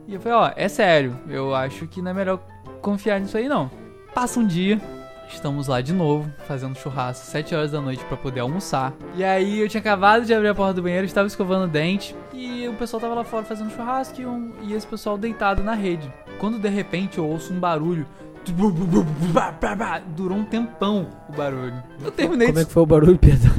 E 0.07 0.13
eu 0.13 0.21
falei, 0.21 0.37
ó, 0.37 0.51
é 0.55 0.67
sério, 0.67 1.15
eu 1.27 1.53
acho 1.55 1.87
que 1.87 2.01
não 2.01 2.11
é 2.11 2.13
melhor 2.13 2.39
confiar 2.81 3.19
nisso 3.19 3.37
aí 3.37 3.47
não. 3.47 3.69
Passa 4.13 4.39
um 4.39 4.45
dia, 4.45 4.79
estamos 5.27 5.67
lá 5.67 5.81
de 5.81 5.93
novo, 5.93 6.31
fazendo 6.47 6.75
churrasco, 6.77 7.25
7 7.25 7.53
horas 7.55 7.71
da 7.71 7.81
noite 7.81 8.03
pra 8.05 8.17
poder 8.17 8.39
almoçar. 8.41 8.93
E 9.15 9.23
aí 9.23 9.59
eu 9.59 9.67
tinha 9.67 9.81
acabado 9.81 10.25
de 10.25 10.33
abrir 10.33 10.47
a 10.49 10.55
porta 10.55 10.73
do 10.75 10.81
banheiro, 10.83 11.05
estava 11.05 11.27
escovando 11.27 11.65
o 11.65 11.67
dente, 11.67 12.15
e 12.33 12.67
o 12.67 12.73
pessoal 12.73 13.01
tava 13.01 13.15
lá 13.15 13.23
fora 13.23 13.43
fazendo 13.45 13.71
churrasco 13.71 14.21
e, 14.21 14.25
um- 14.25 14.51
e 14.63 14.73
esse 14.73 14.87
pessoal 14.87 15.17
deitado 15.17 15.63
na 15.63 15.73
rede. 15.73 16.11
Quando 16.39 16.57
de 16.59 16.69
repente 16.69 17.17
eu 17.17 17.27
ouço 17.27 17.53
um 17.53 17.59
barulho. 17.59 18.05
Durou 20.15 20.37
um 20.37 20.45
tempão 20.45 21.07
o 21.27 21.33
barulho. 21.33 21.83
Eu 22.03 22.11
terminei 22.11 22.47
Como 22.47 22.57
de 22.57 22.63
é 22.63 22.65
que 22.65 22.71
foi 22.71 22.83
o 22.83 22.85
barulho, 22.85 23.17
Pedro? 23.17 23.51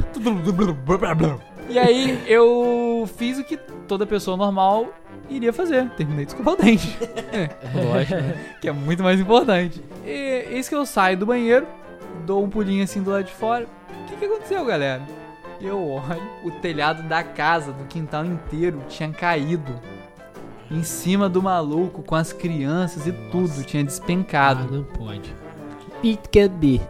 e 1.69 1.79
aí 1.79 2.21
eu 2.27 3.09
fiz 3.17 3.37
o 3.37 3.43
que 3.43 3.57
toda 3.87 4.05
pessoa 4.05 4.35
normal 4.37 4.87
iria 5.29 5.53
fazer. 5.53 5.89
Terminei 5.91 6.25
de 6.25 6.31
escovar 6.31 6.53
o 6.55 6.57
dente. 6.57 6.97
É, 7.31 7.49
lógico, 7.81 8.15
né? 8.15 8.35
que 8.59 8.67
é 8.67 8.71
muito 8.73 9.01
mais 9.01 9.17
importante. 9.19 9.81
E 10.05 10.45
eis 10.51 10.67
que 10.67 10.75
eu 10.75 10.85
saio 10.85 11.17
do 11.17 11.25
banheiro, 11.25 11.65
dou 12.25 12.43
um 12.43 12.49
pulinho 12.49 12.83
assim 12.83 13.01
do 13.01 13.09
lado 13.09 13.23
de 13.23 13.31
fora. 13.31 13.65
O 14.01 14.05
que, 14.05 14.17
que 14.17 14.25
aconteceu, 14.25 14.65
galera? 14.65 15.01
Eu 15.61 15.79
olho, 15.89 16.21
o 16.43 16.51
telhado 16.51 17.03
da 17.03 17.23
casa, 17.23 17.71
do 17.71 17.85
quintal 17.85 18.25
inteiro, 18.25 18.81
tinha 18.89 19.09
caído. 19.11 19.79
Em 20.71 20.83
cima 20.83 21.27
do 21.27 21.41
maluco, 21.43 22.01
com 22.01 22.15
as 22.15 22.31
crianças 22.31 23.05
e 23.05 23.11
tudo, 23.31 23.63
tinha 23.63 23.83
Ah, 23.83 23.85
despencado. 23.85 24.71
não 24.71 24.83
pode. 24.83 25.33
It 26.03 26.29
can 26.31 26.47
be. 26.57 26.81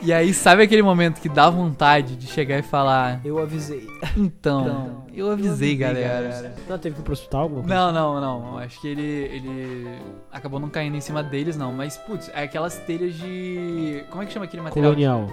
E 0.00 0.12
aí, 0.12 0.34
sabe 0.34 0.62
aquele 0.62 0.82
momento 0.82 1.18
que 1.20 1.30
dá 1.30 1.48
vontade 1.48 2.14
de 2.14 2.26
chegar 2.26 2.58
e 2.58 2.62
falar: 2.62 3.20
Eu 3.24 3.38
avisei. 3.38 3.86
Então, 4.16 5.04
eu 5.14 5.30
avisei, 5.30 5.74
galera. 5.74 6.54
Não, 6.68 6.78
teve 6.78 6.94
que 6.94 7.00
ir 7.00 7.04
pro 7.04 7.14
hospital? 7.14 7.40
alguma 7.42 7.62
coisa? 7.62 7.74
Não, 7.74 7.92
não, 7.92 8.20
não. 8.20 8.58
Acho 8.58 8.80
que 8.82 8.88
ele, 8.88 9.02
ele 9.02 9.88
acabou 10.30 10.60
não 10.60 10.68
caindo 10.68 10.94
em 10.96 11.00
cima 11.00 11.22
deles, 11.22 11.56
não. 11.56 11.72
Mas, 11.72 11.96
putz, 11.96 12.30
é 12.34 12.42
aquelas 12.42 12.76
telhas 12.80 13.14
de. 13.14 14.04
Como 14.10 14.22
é 14.22 14.26
que 14.26 14.32
chama 14.32 14.44
aquele 14.44 14.62
material? 14.62 14.92
Colonial. 14.92 15.28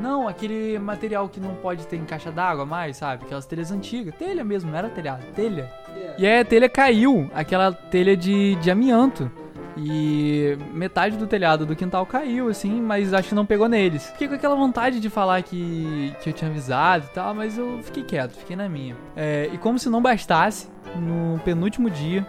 Não, 0.00 0.28
aquele 0.28 0.78
material 0.78 1.28
que 1.28 1.40
não 1.40 1.54
pode 1.54 1.86
ter 1.86 1.96
em 1.96 2.04
caixa 2.04 2.30
d'água 2.30 2.64
mais, 2.64 2.96
sabe? 2.96 3.24
Aquelas 3.24 3.46
telhas 3.46 3.70
antigas. 3.70 4.14
Telha 4.14 4.44
mesmo, 4.44 4.70
não 4.70 4.78
era 4.78 4.88
telhado, 4.88 5.24
telha. 5.34 5.70
E 6.18 6.26
aí 6.26 6.40
a 6.40 6.44
telha 6.44 6.68
caiu, 6.68 7.30
aquela 7.34 7.72
telha 7.72 8.16
de, 8.16 8.54
de 8.56 8.70
amianto. 8.70 9.30
E 9.76 10.58
metade 10.74 11.16
do 11.16 11.26
telhado 11.26 11.64
do 11.64 11.76
quintal 11.76 12.04
caiu, 12.04 12.48
assim, 12.48 12.80
mas 12.80 13.14
acho 13.14 13.30
que 13.30 13.34
não 13.34 13.46
pegou 13.46 13.68
neles. 13.68 14.10
Fiquei 14.10 14.28
com 14.28 14.34
aquela 14.34 14.54
vontade 14.54 15.00
de 15.00 15.08
falar 15.08 15.42
que, 15.42 16.14
que 16.20 16.30
eu 16.30 16.32
tinha 16.32 16.50
avisado 16.50 17.06
e 17.10 17.14
tal, 17.14 17.34
mas 17.34 17.56
eu 17.56 17.80
fiquei 17.82 18.02
quieto, 18.02 18.32
fiquei 18.32 18.56
na 18.56 18.68
minha. 18.68 18.96
É, 19.16 19.48
e 19.52 19.56
como 19.58 19.78
se 19.78 19.88
não 19.88 20.02
bastasse, 20.02 20.68
no 20.96 21.38
penúltimo 21.40 21.88
dia, 21.88 22.26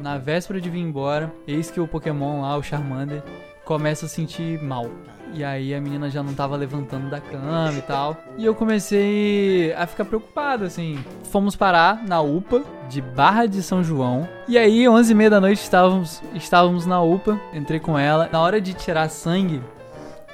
na 0.00 0.18
véspera 0.18 0.60
de 0.60 0.70
vir 0.70 0.80
embora, 0.80 1.32
eis 1.46 1.70
que 1.70 1.80
o 1.80 1.86
Pokémon 1.86 2.40
lá, 2.40 2.56
o 2.56 2.62
Charmander, 2.62 3.22
começa 3.64 4.06
a 4.06 4.08
sentir 4.08 4.62
mal. 4.62 4.90
E 5.34 5.42
aí 5.42 5.74
a 5.74 5.80
menina 5.80 6.10
já 6.10 6.22
não 6.22 6.34
tava 6.34 6.56
levantando 6.56 7.08
da 7.08 7.18
cama 7.18 7.72
e 7.78 7.82
tal. 7.82 8.16
E 8.36 8.44
eu 8.44 8.54
comecei 8.54 9.72
a 9.72 9.86
ficar 9.86 10.04
preocupado, 10.04 10.64
assim. 10.64 11.02
Fomos 11.30 11.56
parar 11.56 12.04
na 12.06 12.20
UPA 12.20 12.62
de 12.88 13.00
Barra 13.00 13.46
de 13.46 13.62
São 13.62 13.82
João. 13.82 14.28
E 14.46 14.58
aí, 14.58 14.84
11h30 14.84 15.30
da 15.30 15.40
noite, 15.40 15.62
estávamos, 15.62 16.22
estávamos 16.34 16.84
na 16.84 17.00
UPA. 17.00 17.40
Entrei 17.54 17.80
com 17.80 17.98
ela. 17.98 18.28
Na 18.30 18.40
hora 18.42 18.60
de 18.60 18.74
tirar 18.74 19.08
sangue 19.08 19.62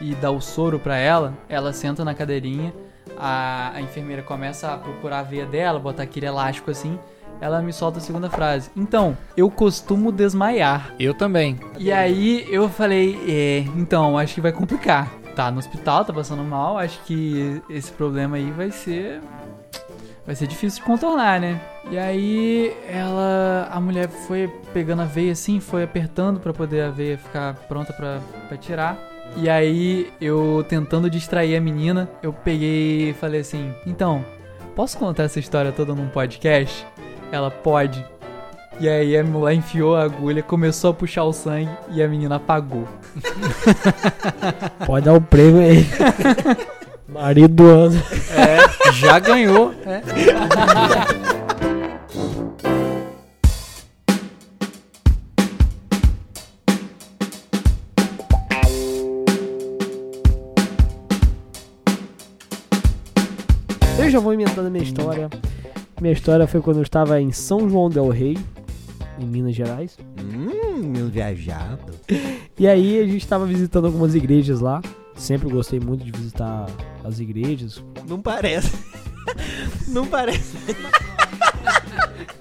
e 0.01 0.15
dar 0.17 0.33
o 0.33 0.41
soro 0.41 0.81
pra 0.81 0.97
ela, 0.97 1.35
ela 1.49 1.73
senta 1.73 2.05
na 2.05 2.15
cadeirinha. 2.15 2.75
A, 3.17 3.73
a 3.75 3.81
enfermeira 3.81 4.23
começa 4.23 4.73
a 4.73 4.79
procurar 4.79 5.21
a 5.21 5.23
veia 5.23 5.47
dela, 5.47 5.79
botar 5.79 6.03
aquele 6.03 6.27
elástico 6.27 6.73
assim. 6.73 6.99
Ela 7.41 7.63
me 7.63 7.73
solta 7.73 7.99
a 7.99 8.01
segunda 8.01 8.29
frase. 8.29 8.71
Então, 8.77 9.17
eu 9.37 9.51
costumo 9.51 10.11
desmaiar. 10.11 10.95
Eu 10.99 11.15
também. 11.15 11.59
E 11.79 11.93
aí 11.93 12.47
eu 12.51 12.69
falei, 12.69 13.19
é, 13.29 13.59
então, 13.77 14.19
acho 14.19 14.35
que 14.35 14.41
vai 14.41 14.53
complicar. 14.53 15.11
Tá 15.37 15.51
no 15.51 15.59
hospital, 15.59 16.05
tá 16.05 16.13
passando 16.13 16.43
mal, 16.43 16.79
acho 16.79 17.01
que 17.05 17.63
esse 17.71 17.93
problema 17.93 18.37
aí 18.37 18.51
vai 18.51 18.71
ser. 18.71 19.21
Vai 20.27 20.35
ser 20.35 20.47
difícil 20.47 20.81
de 20.81 20.87
contornar, 20.87 21.41
né? 21.41 21.61
E 21.91 21.97
aí 21.97 22.77
ela. 22.89 23.69
A 23.71 23.81
mulher 23.81 24.09
foi 24.09 24.47
pegando 24.75 25.03
a 25.03 25.05
veia 25.05 25.33
assim, 25.33 25.61
foi 25.61 25.85
apertando 25.85 26.41
pra 26.41 26.53
poder 26.53 26.83
a 26.83 26.91
veia 26.91 27.17
ficar 27.17 27.55
pronta 27.69 27.93
pra, 27.93 28.19
pra 28.49 28.57
tirar. 28.59 28.99
E 29.37 29.49
aí 29.49 30.13
eu 30.21 30.65
tentando 30.69 31.09
distrair 31.09 31.57
a 31.57 31.61
menina, 31.61 32.11
eu 32.23 32.33
peguei 32.33 33.11
e 33.11 33.15
falei 33.15 33.41
assim: 33.41 33.73
então, 33.87 34.25
posso 34.75 34.99
contar 34.99 35.23
essa 35.23 35.39
história 35.39 35.73
toda 35.73 35.95
num 35.95 36.09
podcast? 36.09 36.87
Ela 37.31 37.51
pode. 37.51 38.05
E 38.81 38.89
aí 38.89 39.17
a 39.17 39.25
mulher 39.25 39.55
enfiou 39.55 39.97
a 39.97 40.05
agulha, 40.05 40.43
começou 40.43 40.91
a 40.91 40.95
puxar 40.95 41.25
o 41.25 41.33
sangue 41.33 41.71
e 41.91 42.03
a 42.03 42.09
menina 42.09 42.37
apagou. 42.37 42.87
Pode 44.87 45.05
dar 45.05 45.15
o 45.15 45.21
prêmio 45.21 45.61
aí. 45.61 45.87
Marido 47.09 47.55
do 47.55 47.67
ano. 47.67 48.03
É, 48.31 48.93
já 48.93 49.19
ganhou. 49.19 49.75
É. 49.85 50.03
Eu 63.99 64.11
já 64.11 64.21
vou 64.21 64.33
inventando 64.33 64.69
a 64.69 64.71
minha 64.71 64.85
história. 64.85 65.29
Minha 66.01 66.13
história 66.13 66.47
foi 66.47 66.61
quando 66.61 66.77
eu 66.77 66.83
estava 66.85 67.21
em 67.21 67.33
São 67.33 67.69
João 67.69 67.91
del 67.91 68.09
Rei, 68.09 68.39
em 69.19 69.27
Minas 69.27 69.55
Gerais. 69.55 69.99
Hum, 70.17 70.93
meu 70.97 71.09
viajado. 71.09 71.93
E 72.57 72.69
aí 72.69 73.01
a 73.01 73.05
gente 73.05 73.19
estava 73.19 73.45
visitando 73.45 73.87
algumas 73.87 74.15
igrejas 74.15 74.61
lá. 74.61 74.81
Sempre 75.17 75.49
gostei 75.49 75.81
muito 75.81 76.05
de 76.05 76.13
visitar 76.13 76.67
as 77.03 77.19
igrejas. 77.19 77.83
Não 78.09 78.21
parece. 78.23 78.73
Não 79.89 80.07
parece. 80.07 80.57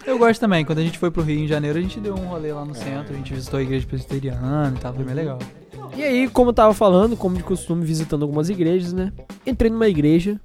Eu 0.05 0.19
gosto 0.19 0.39
também. 0.39 0.63
Quando 0.63 0.77
a 0.77 0.83
gente 0.83 0.99
foi 0.99 1.09
pro 1.09 1.23
Rio 1.23 1.39
em 1.39 1.47
janeiro, 1.47 1.79
a 1.79 1.81
gente 1.81 1.99
deu 1.99 2.13
um 2.13 2.27
rolê 2.27 2.53
lá 2.53 2.63
no 2.63 2.75
centro, 2.75 3.13
a 3.13 3.17
gente 3.17 3.33
visitou 3.33 3.59
a 3.59 3.63
igreja 3.63 3.87
presbiteriana 3.87 4.75
e 4.77 4.79
tal, 4.79 4.93
foi 4.93 5.03
bem 5.03 5.15
legal. 5.15 5.39
E 5.95 6.03
aí, 6.03 6.29
como 6.29 6.51
eu 6.51 6.53
tava 6.53 6.75
falando, 6.75 7.17
como 7.17 7.35
de 7.35 7.43
costume, 7.43 7.83
visitando 7.83 8.21
algumas 8.21 8.49
igrejas, 8.49 8.93
né? 8.93 9.11
Entrei 9.47 9.71
numa 9.71 9.87
igreja 9.87 10.39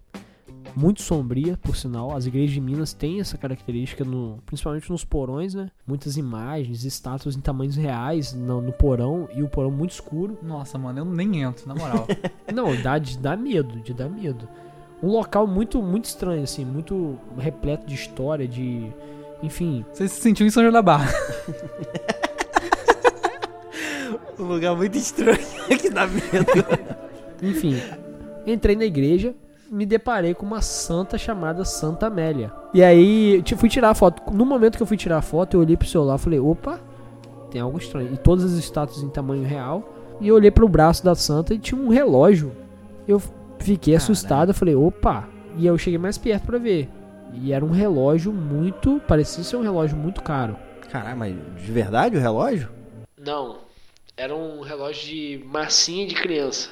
muito 0.75 1.03
sombria, 1.03 1.59
por 1.63 1.77
sinal. 1.77 2.15
As 2.17 2.27
igrejas 2.27 2.53
de 2.53 2.61
Minas 2.61 2.93
têm 2.93 3.21
essa 3.21 3.37
característica, 3.39 4.05
no, 4.05 4.39
principalmente 4.47 4.91
nos 4.91 5.05
porões, 5.05 5.55
né? 5.55 5.71
Muitas 5.87 6.17
imagens, 6.17 6.85
estátuas 6.85 7.37
em 7.37 7.41
tamanhos 7.41 7.77
reais 7.77 8.33
no, 8.33 8.61
no 8.61 8.73
porão 8.73 9.29
e 9.35 9.43
o 9.43 9.49
porão 9.49 9.71
muito 9.71 9.93
escuro. 9.93 10.39
Nossa, 10.43 10.79
mano, 10.79 11.01
eu 11.01 11.05
nem 11.05 11.43
entro, 11.43 11.67
na 11.69 11.75
moral. 11.75 12.07
Não, 12.53 12.75
dá 12.81 12.99
de 12.99 13.19
dar 13.19 13.37
medo, 13.37 13.81
de 13.81 13.93
dar 13.93 14.09
medo. 14.09 14.49
Um 15.03 15.09
local 15.09 15.47
muito, 15.47 15.83
muito 15.83 16.05
estranho, 16.05 16.45
assim, 16.45 16.65
muito 16.65 17.19
repleto 17.37 17.87
de 17.87 17.95
história, 17.95 18.47
de. 18.47 18.93
Enfim, 19.43 19.85
Você 19.93 20.07
se 20.07 20.21
sentiu 20.21 20.47
em 20.47 20.51
São 20.51 20.63
João 20.63 20.73
da 20.73 20.83
Barra. 20.83 21.13
Um 24.39 24.45
lugar 24.45 24.75
muito 24.75 24.99
estranho 24.99 25.39
que 25.81 25.89
dá 25.91 26.07
medo. 26.07 26.23
Enfim, 27.43 27.81
entrei 28.47 28.75
na 28.75 28.85
igreja, 28.85 29.35
me 29.73 29.87
deparei 29.87 30.35
com 30.35 30.45
uma 30.45 30.61
santa 30.61 31.17
chamada 31.17 31.65
Santa 31.65 32.07
Amélia. 32.09 32.53
E 32.75 32.85
aí, 32.85 33.41
ti- 33.43 33.57
fui 33.57 33.69
tirar 33.71 33.91
a 33.91 33.95
foto. 33.95 34.23
No 34.31 34.45
momento 34.45 34.77
que 34.77 34.83
eu 34.83 34.87
fui 34.87 34.97
tirar 34.99 35.17
a 35.17 35.23
foto, 35.23 35.55
eu 35.57 35.61
olhei 35.61 35.77
pro 35.77 35.89
celular 35.89 36.17
e 36.17 36.19
falei: 36.19 36.39
opa, 36.39 36.79
tem 37.51 37.61
algo 37.61 37.79
estranho. 37.79 38.13
E 38.13 38.17
todas 38.19 38.45
as 38.45 38.53
estátuas 38.53 39.03
em 39.03 39.09
tamanho 39.09 39.45
real. 39.45 39.89
E 40.21 40.29
eu 40.29 40.35
olhei 40.35 40.51
pro 40.51 40.69
braço 40.69 41.03
da 41.05 41.15
santa 41.15 41.55
e 41.55 41.59
tinha 41.59 41.81
um 41.81 41.89
relógio. 41.89 42.53
Eu 43.09 43.21
fiquei 43.59 43.95
assustado, 43.97 44.51
eu 44.51 44.55
falei: 44.55 44.75
opa. 44.77 45.27
E 45.57 45.67
eu 45.67 45.77
cheguei 45.79 45.99
mais 45.99 46.17
perto 46.19 46.45
pra 46.47 46.59
ver. 46.59 46.89
E 47.33 47.51
era 47.53 47.65
um 47.65 47.71
relógio 47.71 48.31
muito. 48.33 49.01
Parecia 49.09 49.43
ser 49.43 49.57
um 49.57 49.63
relógio 49.63 49.97
muito 49.97 50.23
caro. 50.23 50.55
Caralho, 50.91 51.17
mas 51.17 51.35
de 51.35 51.73
verdade 51.73 52.17
o 52.17 52.21
relógio? 52.21 52.69
Não, 53.19 53.57
era 54.17 54.35
um 54.37 54.61
relógio 54.61 55.07
de 55.07 55.45
massinha 55.47 56.07
de 56.07 56.15
criança. 56.15 56.69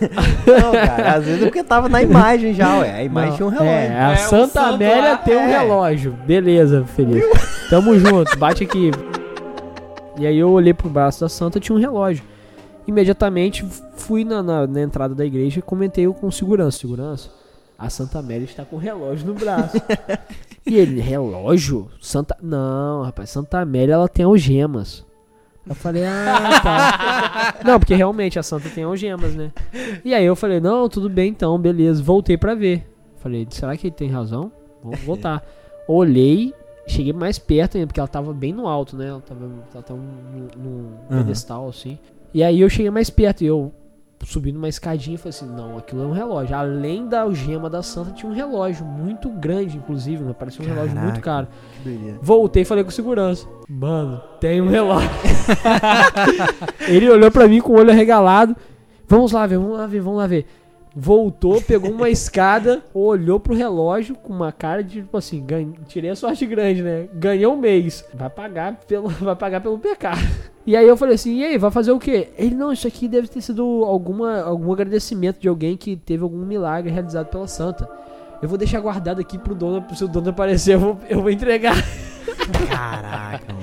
Não, 0.46 0.72
cara, 0.72 1.14
às 1.14 1.24
vezes 1.24 1.42
é 1.42 1.44
porque 1.46 1.62
tava 1.64 1.88
na 1.88 2.02
imagem 2.02 2.54
já, 2.54 2.78
ué. 2.78 2.90
A 2.90 3.02
imagem 3.04 3.30
Não, 3.30 3.36
tinha 3.36 3.46
um 3.46 3.50
relógio. 3.50 3.70
É, 3.72 4.00
a 4.00 4.10
É, 4.10 4.14
o 4.14 4.16
Santa 4.28 4.60
Amélia 4.62 5.16
tem 5.18 5.36
um 5.36 5.40
é. 5.40 5.58
relógio. 5.58 6.12
Beleza, 6.26 6.84
feliz. 6.84 7.24
Tamo 7.70 7.98
junto, 7.98 8.36
bate 8.38 8.64
aqui. 8.64 8.90
E 10.18 10.26
aí 10.26 10.36
eu 10.38 10.50
olhei 10.50 10.74
pro 10.74 10.88
braço 10.88 11.20
da 11.20 11.28
Santa 11.28 11.60
tinha 11.60 11.76
um 11.76 11.80
relógio. 11.80 12.24
Imediatamente 12.86 13.64
fui 13.96 14.24
na, 14.24 14.42
na- 14.42 14.66
na 14.66 14.80
entrada 14.80 15.14
da 15.14 15.24
igreja 15.24 15.58
e 15.58 15.62
comentei 15.62 16.06
com 16.08 16.26
o 16.26 16.32
segurança. 16.32 16.78
Segurança, 16.78 17.30
a 17.78 17.90
Santa 17.90 18.18
Amélia 18.18 18.44
está 18.44 18.64
com 18.64 18.76
um 18.76 18.78
relógio 18.78 19.26
no 19.26 19.34
braço. 19.34 19.76
e 20.66 20.76
ele, 20.76 21.00
relógio? 21.00 21.88
Santa. 22.00 22.36
Não, 22.42 23.02
rapaz, 23.02 23.30
Santa 23.30 23.58
Amélia 23.60 23.94
ela 23.94 24.08
tem 24.08 24.24
algemas. 24.24 25.04
Eu 25.68 25.74
falei, 25.74 26.04
ah, 26.06 26.60
tá. 26.62 27.54
não, 27.64 27.78
porque 27.78 27.94
realmente 27.94 28.38
a 28.38 28.42
Santa 28.42 28.68
tem 28.70 28.84
algemas, 28.84 29.34
né? 29.34 29.52
E 30.04 30.14
aí 30.14 30.24
eu 30.24 30.34
falei, 30.34 30.60
não, 30.60 30.88
tudo 30.88 31.08
bem 31.10 31.30
então, 31.30 31.58
beleza. 31.58 32.02
Voltei 32.02 32.36
pra 32.38 32.54
ver. 32.54 32.86
Falei, 33.18 33.46
será 33.50 33.76
que 33.76 33.88
ele 33.88 33.94
tem 33.94 34.08
razão? 34.08 34.50
Vamos 34.82 35.00
voltar. 35.00 35.44
Olhei, 35.86 36.54
cheguei 36.86 37.12
mais 37.12 37.38
perto 37.38 37.76
ainda, 37.76 37.86
porque 37.86 38.00
ela 38.00 38.08
tava 38.08 38.32
bem 38.32 38.52
no 38.52 38.66
alto, 38.66 38.96
né? 38.96 39.08
Ela 39.08 39.20
tava, 39.20 39.44
ela 39.74 39.82
tava 39.82 40.00
num, 40.00 40.48
num 40.56 40.70
Uhum. 41.10 41.18
pedestal, 41.18 41.68
assim. 41.68 41.98
E 42.32 42.42
aí 42.42 42.60
eu 42.60 42.68
cheguei 42.70 42.90
mais 42.90 43.10
perto 43.10 43.42
e 43.42 43.46
eu 43.46 43.72
subi 44.26 44.52
numa 44.52 44.68
escadinha 44.68 45.14
e 45.14 45.18
falei 45.18 45.30
assim, 45.30 45.46
não, 45.46 45.78
aquilo 45.78 46.02
é 46.02 46.06
um 46.06 46.12
relógio. 46.12 46.56
Além 46.56 47.06
da 47.06 47.22
algema 47.22 47.70
da 47.70 47.82
santa, 47.82 48.10
tinha 48.10 48.30
um 48.30 48.34
relógio 48.34 48.84
muito 48.84 49.28
grande, 49.30 49.76
inclusive, 49.76 50.22
né? 50.22 50.32
Parecia 50.32 50.64
um 50.64 50.68
relógio 50.68 50.96
muito 50.96 51.20
Caraca. 51.20 51.48
caro. 51.84 52.18
Voltei 52.20 52.62
e 52.62 52.64
falei 52.64 52.84
com 52.84 52.90
segurança. 52.90 53.46
Mano, 53.68 54.20
tem 54.40 54.60
um 54.60 54.68
relógio. 54.68 55.08
Ele 56.88 57.08
olhou 57.10 57.30
pra 57.30 57.46
mim 57.46 57.60
com 57.60 57.72
o 57.72 57.76
olho 57.76 57.90
arregalado. 57.90 58.56
Vamos 59.06 59.32
lá 59.32 59.46
ver, 59.46 59.58
vamos 59.58 59.78
lá 59.78 59.86
ver, 59.86 60.00
vamos 60.00 60.18
lá 60.18 60.26
ver. 60.26 60.46
Voltou, 61.00 61.62
pegou 61.62 61.92
uma 61.92 62.10
escada, 62.10 62.82
olhou 62.92 63.38
pro 63.38 63.54
relógio 63.54 64.16
com 64.16 64.32
uma 64.32 64.50
cara 64.50 64.82
de 64.82 65.02
tipo 65.02 65.16
assim, 65.16 65.40
ganhei, 65.46 65.72
tirei 65.86 66.10
a 66.10 66.16
sorte 66.16 66.44
grande, 66.44 66.82
né? 66.82 67.06
Ganhei 67.14 67.46
um 67.46 67.56
mês. 67.56 68.04
Vai 68.12 68.28
pagar 68.28 68.80
pelo, 68.88 69.06
vai 69.22 69.36
pagar 69.36 69.60
pelo 69.60 69.78
pecado. 69.78 70.18
E 70.66 70.74
aí 70.74 70.88
eu 70.88 70.96
falei 70.96 71.14
assim, 71.14 71.36
e 71.36 71.44
aí, 71.44 71.56
vai 71.56 71.70
fazer 71.70 71.92
o 71.92 72.00
quê? 72.00 72.30
Ele, 72.36 72.56
não, 72.56 72.72
isso 72.72 72.88
aqui 72.88 73.06
deve 73.06 73.28
ter 73.28 73.40
sido 73.40 73.62
alguma, 73.84 74.40
algum 74.40 74.72
agradecimento 74.72 75.38
de 75.38 75.48
alguém 75.48 75.76
que 75.76 75.94
teve 75.94 76.24
algum 76.24 76.44
milagre 76.44 76.90
realizado 76.90 77.28
pela 77.28 77.46
santa. 77.46 77.88
Eu 78.42 78.48
vou 78.48 78.58
deixar 78.58 78.80
guardado 78.80 79.20
aqui 79.20 79.38
pro 79.38 79.54
dono, 79.54 79.86
se 79.94 80.02
o 80.02 80.08
dono 80.08 80.30
aparecer, 80.30 80.74
eu 80.74 80.80
vou, 80.80 80.98
eu 81.08 81.22
vou 81.22 81.30
entregar. 81.30 81.76
Caraca, 82.68 83.52
mano. 83.52 83.62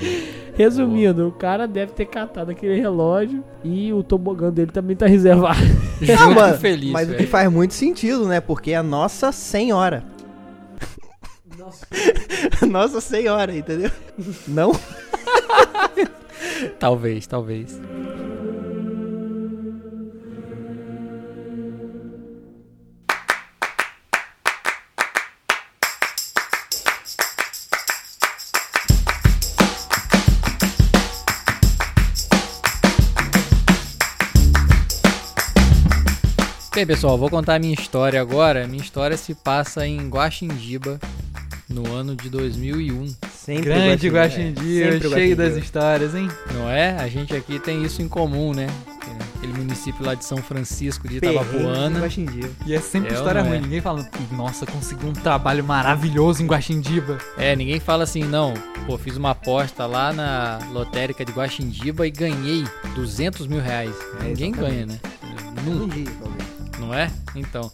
Resumindo, 0.55 1.27
o 1.27 1.31
cara 1.31 1.67
deve 1.67 1.91
ter 1.91 2.05
catado 2.05 2.51
aquele 2.51 2.79
relógio 2.79 3.43
e 3.63 3.91
o 3.91 4.01
tobogã 4.01 4.51
dele 4.51 4.71
também 4.71 4.95
tá 4.95 5.05
reservado. 5.05 5.59
Ah, 6.01 6.25
Junto 6.25 6.35
mano, 6.35 6.57
feliz, 6.57 6.91
mas 6.91 7.09
o 7.09 7.15
que 7.15 7.25
faz 7.25 7.49
muito 7.49 7.73
sentido, 7.73 8.27
né? 8.27 8.41
Porque 8.41 8.71
é 8.71 8.75
a 8.75 8.83
Nossa 8.83 9.31
Senhora. 9.31 10.03
Nossa 12.67 12.99
Senhora, 12.99 13.55
entendeu? 13.55 13.89
Não? 14.45 14.73
Talvez, 16.77 17.25
talvez. 17.27 17.79
Bem, 36.75 36.85
pessoal, 36.85 37.17
vou 37.17 37.29
contar 37.29 37.55
a 37.55 37.59
minha 37.59 37.73
história 37.73 38.19
agora. 38.19 38.67
Minha 38.67 38.83
história 38.83 39.15
se 39.15 39.33
passa 39.33 39.87
em 39.87 40.09
Guaxindiba, 40.09 40.99
no 41.69 41.89
ano 41.93 42.17
de 42.17 42.29
2001. 42.29 43.15
Sempre 43.33 43.63
Grande. 43.63 44.09
Guaxindia, 44.09 44.91
Sempre 44.91 45.09
cheio 45.09 45.35
das 45.37 45.55
histórias, 45.55 46.13
hein? 46.13 46.27
Não 46.53 46.69
é? 46.69 46.97
A 46.97 47.07
gente 47.07 47.33
aqui 47.33 47.59
tem 47.59 47.81
isso 47.85 48.01
em 48.01 48.09
comum, 48.09 48.53
né? 48.53 48.67
Aquele 49.37 49.53
município 49.53 50.03
lá 50.03 50.15
de 50.15 50.25
São 50.25 50.37
Francisco 50.39 51.07
de 51.07 51.17
Itabapuana. 51.17 52.01
Guaxindia. 52.01 52.51
E 52.65 52.73
é 52.73 52.81
sempre 52.81 53.11
É 53.11 53.13
história 53.13 53.41
ruim. 53.41 53.55
é? 53.55 53.61
Ninguém 53.61 53.79
fala, 53.79 54.05
nossa, 54.31 54.65
consegui 54.65 55.05
um 55.05 55.13
trabalho 55.13 55.63
maravilhoso 55.63 56.43
em 56.43 56.47
Guaxindiba. 56.47 57.19
É, 57.37 57.55
ninguém 57.55 57.79
fala 57.79 58.03
assim, 58.03 58.23
não. 58.23 58.53
Pô, 58.85 58.97
fiz 58.97 59.15
uma 59.15 59.31
aposta 59.31 59.85
lá 59.85 60.11
na 60.11 60.59
lotérica 60.73 61.23
de 61.23 61.31
Guaxindiba 61.31 62.05
e 62.05 62.11
ganhei 62.11 62.65
200 62.95 63.47
mil 63.47 63.61
reais. 63.61 63.95
É, 64.19 64.23
ninguém 64.25 64.51
exatamente. 64.51 64.57
ganha, 64.59 64.85
né? 64.87 64.99
Um 65.67 65.73
Nunca, 65.73 65.95
dia, 65.95 66.11
talvez. 66.21 66.44
Não 66.79 66.93
é? 66.93 67.11
Então, 67.35 67.71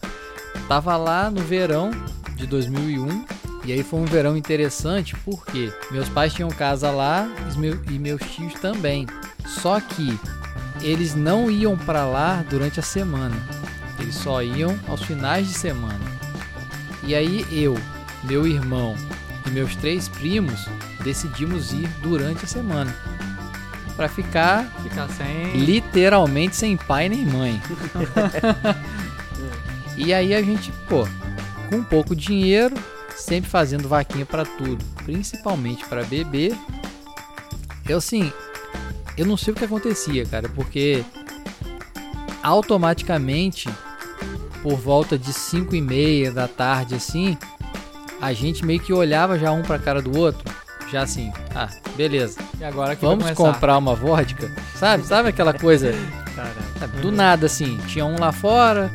tava 0.68 0.96
lá 0.98 1.30
no 1.30 1.42
verão 1.42 1.92
de 2.36 2.46
2001 2.48 3.26
e 3.64 3.72
aí 3.72 3.84
foi 3.84 4.00
um 4.00 4.06
verão 4.06 4.36
interessante 4.36 5.16
porque 5.24 5.72
meus 5.92 6.10
pais 6.10 6.34
tinham 6.34 6.50
casa 6.50 6.90
lá 6.90 7.28
e 7.54 7.58
meu- 7.60 7.80
meus 8.00 8.22
tios 8.32 8.54
também. 8.56 9.06
Só 9.46 9.80
que 9.80 10.18
eles 10.82 11.14
não 11.14 11.50
iam 11.52 11.78
pra 11.78 12.06
lá 12.06 12.44
durante 12.50 12.80
a 12.80 12.84
semana. 12.84 13.36
Eles 14.00 14.16
só 14.16 14.42
iam 14.42 14.78
aos 14.88 15.02
finais 15.04 15.48
de 15.48 15.54
semana. 15.54 16.00
E 17.04 17.14
aí 17.14 17.46
eu, 17.52 17.78
meu 18.24 18.48
irmão 18.48 18.96
e 19.46 19.50
meus 19.52 19.76
três 19.76 20.08
primos 20.08 20.68
decidimos 21.04 21.72
ir 21.74 21.88
durante 22.02 22.46
a 22.46 22.48
semana. 22.48 22.96
Pra 24.02 24.10
ficar 24.10 24.66
Ficar 24.82 25.08
sem. 25.10 25.58
literalmente 25.58 26.56
sem 26.56 26.76
pai 26.76 27.08
nem 27.08 27.24
mãe. 27.24 27.62
e 29.96 30.12
aí 30.12 30.34
a 30.34 30.42
gente, 30.42 30.72
pô, 30.90 31.08
com 31.70 31.84
pouco 31.84 32.16
dinheiro, 32.16 32.74
sempre 33.16 33.48
fazendo 33.48 33.88
vaquinha 33.88 34.26
pra 34.26 34.44
tudo, 34.44 34.84
principalmente 35.06 35.86
pra 35.86 36.04
beber. 36.04 36.58
Eu 37.88 38.00
assim, 38.00 38.34
eu 39.16 39.24
não 39.24 39.38
sei 39.38 39.54
o 39.54 39.56
que 39.56 39.66
acontecia, 39.66 40.26
cara, 40.26 40.50
porque 40.50 41.06
automaticamente 42.42 43.70
por 44.64 44.78
volta 44.78 45.16
de 45.16 45.32
5 45.32 45.76
e 45.76 45.82
meia 45.82 46.32
da 46.32 46.48
tarde 46.48 46.96
assim, 46.96 47.38
a 48.20 48.34
gente 48.34 48.66
meio 48.66 48.80
que 48.80 48.94
olhava 48.94 49.38
já 49.38 49.52
um 49.52 49.62
pra 49.62 49.78
cara 49.78 50.02
do 50.02 50.18
outro, 50.18 50.52
já 50.92 51.04
assim, 51.04 51.32
ah, 51.54 51.70
beleza. 51.96 52.40
E 52.62 52.64
agora 52.64 52.96
que 52.96 53.04
Vamos 53.04 53.32
comprar 53.32 53.76
uma 53.76 53.96
vodka? 53.96 54.52
Sabe? 54.76 55.04
Sabe 55.04 55.30
aquela 55.30 55.52
coisa? 55.52 55.96
Sabe, 56.78 57.02
Do 57.02 57.12
nada, 57.12 57.48
assim. 57.48 57.78
Tinha 57.88 58.06
um 58.06 58.20
lá 58.20 58.32
fora 58.32 58.92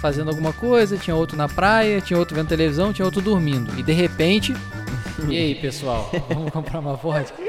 fazendo 0.00 0.30
alguma 0.30 0.54
coisa, 0.54 0.96
tinha 0.96 1.14
outro 1.14 1.36
na 1.36 1.46
praia, 1.46 2.00
tinha 2.00 2.18
outro 2.18 2.34
vendo 2.34 2.48
televisão, 2.48 2.94
tinha 2.94 3.04
outro 3.04 3.20
dormindo. 3.20 3.78
E 3.78 3.82
de 3.82 3.92
repente. 3.92 4.54
E 5.28 5.36
aí, 5.36 5.54
pessoal? 5.54 6.10
Vamos 6.28 6.50
comprar 6.50 6.80
uma 6.80 6.96
vodka? 6.96 7.40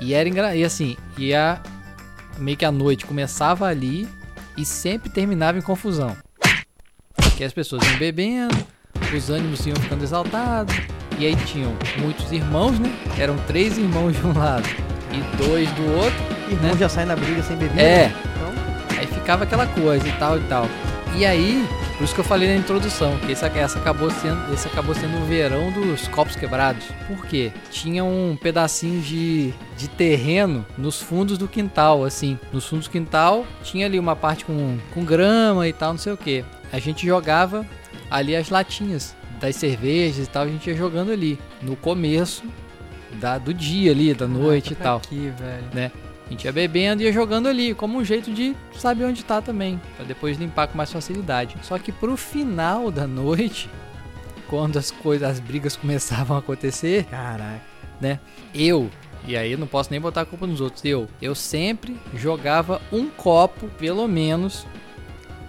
E 0.00 0.14
era 0.14 0.26
engra... 0.26 0.56
E 0.56 0.64
assim, 0.64 0.96
e 1.18 1.34
a... 1.34 1.60
meio 2.38 2.56
que 2.56 2.64
a 2.64 2.72
noite 2.72 3.04
começava 3.04 3.66
ali 3.66 4.08
e 4.56 4.64
sempre 4.64 5.10
terminava 5.10 5.58
em 5.58 5.60
confusão. 5.60 6.16
Que 7.36 7.44
as 7.44 7.52
pessoas 7.52 7.82
iam 7.86 7.98
bebendo, 7.98 8.56
os 9.14 9.28
ânimos 9.28 9.66
iam 9.66 9.76
ficando 9.76 10.02
exaltados. 10.02 10.74
E 11.18 11.26
aí 11.26 11.34
tinham 11.34 11.76
muitos 11.98 12.30
irmãos, 12.30 12.78
né? 12.78 12.92
Eram 13.18 13.36
três 13.38 13.76
irmãos 13.76 14.16
de 14.16 14.24
um 14.24 14.32
lado 14.32 14.68
e 15.12 15.36
dois 15.36 15.68
do 15.72 15.96
outro. 15.96 16.38
Irmão 16.48 16.70
Né? 16.70 16.76
já 16.78 16.88
sai 16.88 17.04
na 17.04 17.16
briga 17.16 17.42
sem 17.42 17.56
bebida. 17.56 17.82
É. 17.82 18.12
Então, 18.36 18.98
Aí 18.98 19.06
ficava 19.06 19.44
aquela 19.44 19.66
coisa 19.66 20.06
e 20.06 20.12
tal 20.12 20.38
e 20.38 20.40
tal. 20.42 20.68
E 21.16 21.26
aí, 21.26 21.66
por 21.96 22.04
isso 22.04 22.14
que 22.14 22.20
eu 22.20 22.24
falei 22.24 22.48
na 22.48 22.54
introdução, 22.54 23.18
que 23.18 23.32
esse, 23.32 23.44
essa 23.44 23.78
acabou 23.78 24.10
sendo, 24.10 24.54
esse 24.54 24.68
acabou 24.68 24.94
sendo 24.94 25.18
o 25.18 25.26
verão 25.26 25.72
dos 25.72 26.06
copos 26.08 26.36
quebrados. 26.36 26.84
Por 27.08 27.26
quê? 27.26 27.50
Tinha 27.70 28.04
um 28.04 28.38
pedacinho 28.40 29.00
de, 29.00 29.52
de 29.76 29.88
terreno 29.88 30.64
nos 30.76 31.02
fundos 31.02 31.36
do 31.36 31.48
quintal, 31.48 32.04
assim. 32.04 32.38
Nos 32.52 32.66
fundos 32.66 32.86
do 32.86 32.90
quintal 32.90 33.44
tinha 33.62 33.86
ali 33.86 33.98
uma 33.98 34.14
parte 34.14 34.44
com, 34.44 34.78
com 34.94 35.04
grama 35.04 35.66
e 35.66 35.72
tal, 35.72 35.92
não 35.92 35.98
sei 35.98 36.12
o 36.12 36.16
que. 36.16 36.44
A 36.72 36.78
gente 36.78 37.04
jogava 37.04 37.66
ali 38.10 38.36
as 38.36 38.48
latinhas 38.50 39.17
das 39.40 39.56
cervejas 39.56 40.26
e 40.26 40.30
tal, 40.30 40.44
a 40.44 40.48
gente 40.48 40.68
ia 40.68 40.76
jogando 40.76 41.10
ali. 41.10 41.38
No 41.62 41.76
começo 41.76 42.44
da, 43.20 43.38
do 43.38 43.52
dia 43.54 43.92
ali, 43.92 44.14
da 44.14 44.26
noite 44.26 44.72
e 44.72 44.76
tal. 44.76 44.98
Aqui, 44.98 45.32
velho. 45.38 45.92
A 46.26 46.30
gente 46.30 46.44
ia 46.44 46.52
bebendo 46.52 47.02
e 47.02 47.06
ia 47.06 47.12
jogando 47.12 47.48
ali, 47.48 47.74
como 47.74 47.98
um 47.98 48.04
jeito 48.04 48.30
de 48.30 48.54
saber 48.76 49.06
onde 49.06 49.24
tá 49.24 49.40
também, 49.40 49.80
Pra 49.96 50.04
depois 50.04 50.36
limpar 50.36 50.68
com 50.68 50.76
mais 50.76 50.92
facilidade. 50.92 51.56
Só 51.62 51.78
que 51.78 51.90
pro 51.90 52.16
final 52.18 52.90
da 52.90 53.06
noite, 53.06 53.70
quando 54.46 54.76
as 54.76 54.90
coisas, 54.90 55.28
as 55.28 55.40
brigas 55.40 55.74
começavam 55.74 56.36
a 56.36 56.40
acontecer, 56.40 57.04
caraca. 57.04 57.62
eu, 58.54 58.90
e 59.26 59.38
aí 59.38 59.52
eu 59.52 59.58
não 59.58 59.66
posso 59.66 59.90
nem 59.90 59.98
botar 59.98 60.20
a 60.20 60.26
culpa 60.26 60.46
nos 60.46 60.60
outros, 60.60 60.84
eu, 60.84 61.08
eu 61.20 61.34
sempre 61.34 61.96
jogava 62.14 62.80
um 62.92 63.08
copo, 63.08 63.66
pelo 63.78 64.06
menos, 64.06 64.66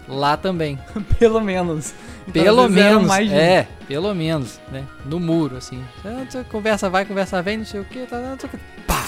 lá 0.08 0.38
também. 0.38 0.80
Pelo 1.20 1.42
menos. 1.42 1.94
Então, 2.30 2.44
Pelo 2.44 2.70
menos, 2.70 3.08
mais 3.08 3.28
de 3.28 3.36
é, 3.36 3.68
pelo 3.88 4.14
menos, 4.14 4.60
né? 4.72 4.86
No 5.06 5.20
muro, 5.20 5.58
assim. 5.58 5.84
Ah, 6.06 6.44
Conversa 6.44 6.90
vai, 6.90 7.06
conversa 7.06 7.42
vem, 7.42 7.58
não 7.58 7.66
sei 7.66 7.80
o 7.80 7.86
que, 7.86 8.06
tá, 8.06 8.36
sei 8.40 8.48
o 8.48 8.52
que. 8.52 8.58
Pá! 8.86 9.06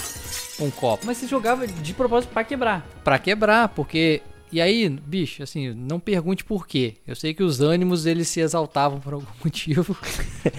Um 0.60 0.70
copo. 0.70 1.06
Mas 1.06 1.18
você 1.18 1.26
jogava 1.26 1.66
de 1.66 1.94
propósito 1.94 2.30
pra 2.30 2.44
quebrar. 2.44 2.84
Pra 3.02 3.18
quebrar, 3.18 3.68
porque. 3.68 4.22
E 4.52 4.60
aí, 4.60 4.86
bicho, 4.88 5.42
assim, 5.42 5.72
não 5.72 5.98
pergunte 5.98 6.44
por 6.44 6.66
quê. 6.66 6.96
Eu 7.06 7.16
sei 7.16 7.32
que 7.32 7.42
os 7.42 7.62
ânimos 7.62 8.04
eles 8.04 8.28
se 8.28 8.38
exaltavam 8.40 9.00
por 9.00 9.14
algum 9.14 9.24
motivo 9.42 9.96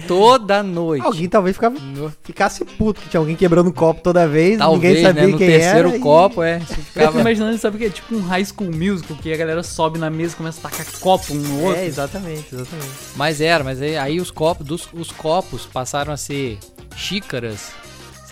toda 0.08 0.62
noite. 0.64 1.06
Alguém 1.06 1.28
talvez 1.28 1.54
ficava, 1.56 1.76
ficasse 2.24 2.64
puto 2.64 3.00
que 3.00 3.08
tinha 3.08 3.20
alguém 3.20 3.36
quebrando 3.36 3.68
um 3.68 3.72
copo 3.72 4.00
toda 4.02 4.26
vez, 4.26 4.58
Talvez, 4.58 4.82
ninguém 4.94 5.04
sabia 5.04 5.22
né? 5.26 5.28
No 5.32 5.38
quem 5.38 5.46
terceiro 5.46 5.88
era. 5.90 5.96
e- 5.96 6.00
copo, 6.00 6.42
é. 6.42 6.58
Você 6.58 6.72
Eu 6.72 6.84
ficava. 6.84 7.20
imaginando, 7.20 7.56
sabe 7.58 7.76
o 7.76 7.78
que? 7.78 7.90
Tipo 7.90 8.16
um 8.16 8.22
high 8.22 8.44
school 8.44 8.70
musical, 8.72 9.16
que 9.16 9.32
a 9.32 9.36
galera 9.36 9.62
sobe 9.62 9.98
na 9.98 10.10
mesa 10.10 10.34
e 10.34 10.36
começa 10.38 10.58
a 10.66 10.70
tacar 10.70 10.86
copo 10.98 11.32
um 11.32 11.36
no 11.36 11.62
outro. 11.62 11.80
É, 11.80 11.86
exatamente, 11.86 12.52
exatamente. 12.52 12.90
Mas 13.14 13.40
era, 13.40 13.62
mas 13.62 13.80
aí, 13.80 13.96
aí 13.96 14.20
os 14.20 14.30
copos, 14.30 14.66
dos, 14.66 14.88
os 14.92 15.12
copos 15.12 15.66
passaram 15.66 16.12
a 16.12 16.16
ser 16.16 16.58
xícaras, 16.96 17.70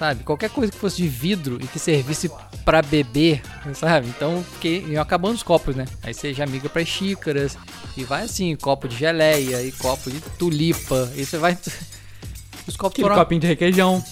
sabe? 0.03 0.25
Qualquer 0.25 0.51
coisa 0.51 0.73
que 0.73 0.79
fosse 0.79 0.97
de 0.97 1.07
vidro 1.07 1.59
e 1.63 1.67
que 1.69 1.79
servisse 1.79 2.29
pra 2.65 2.83
beber, 2.83 3.41
sabe? 3.73 4.09
Então, 4.09 4.45
porque 4.51 4.83
iam 4.89 5.01
acabando 5.01 5.37
os 5.37 5.45
copos, 5.45 5.77
né? 5.77 5.85
Aí 6.03 6.13
você 6.13 6.35
já 6.35 6.45
migra 6.45 6.69
pras 6.69 6.89
xícaras 6.89 7.57
e 7.97 8.03
vai 8.03 8.25
assim, 8.25 8.57
copo 8.57 8.89
de 8.89 8.97
geleia 8.97 9.63
e 9.63 9.71
copo 9.71 10.11
de 10.11 10.21
tulipa, 10.37 11.09
e 11.15 11.25
você 11.25 11.39
vai... 11.39 11.57
Os 12.67 12.77
copos 12.77 12.95
Aquele 12.95 13.09
foram, 13.09 13.17
copinho 13.17 13.41
de 13.41 13.47
requeijão. 13.49 14.05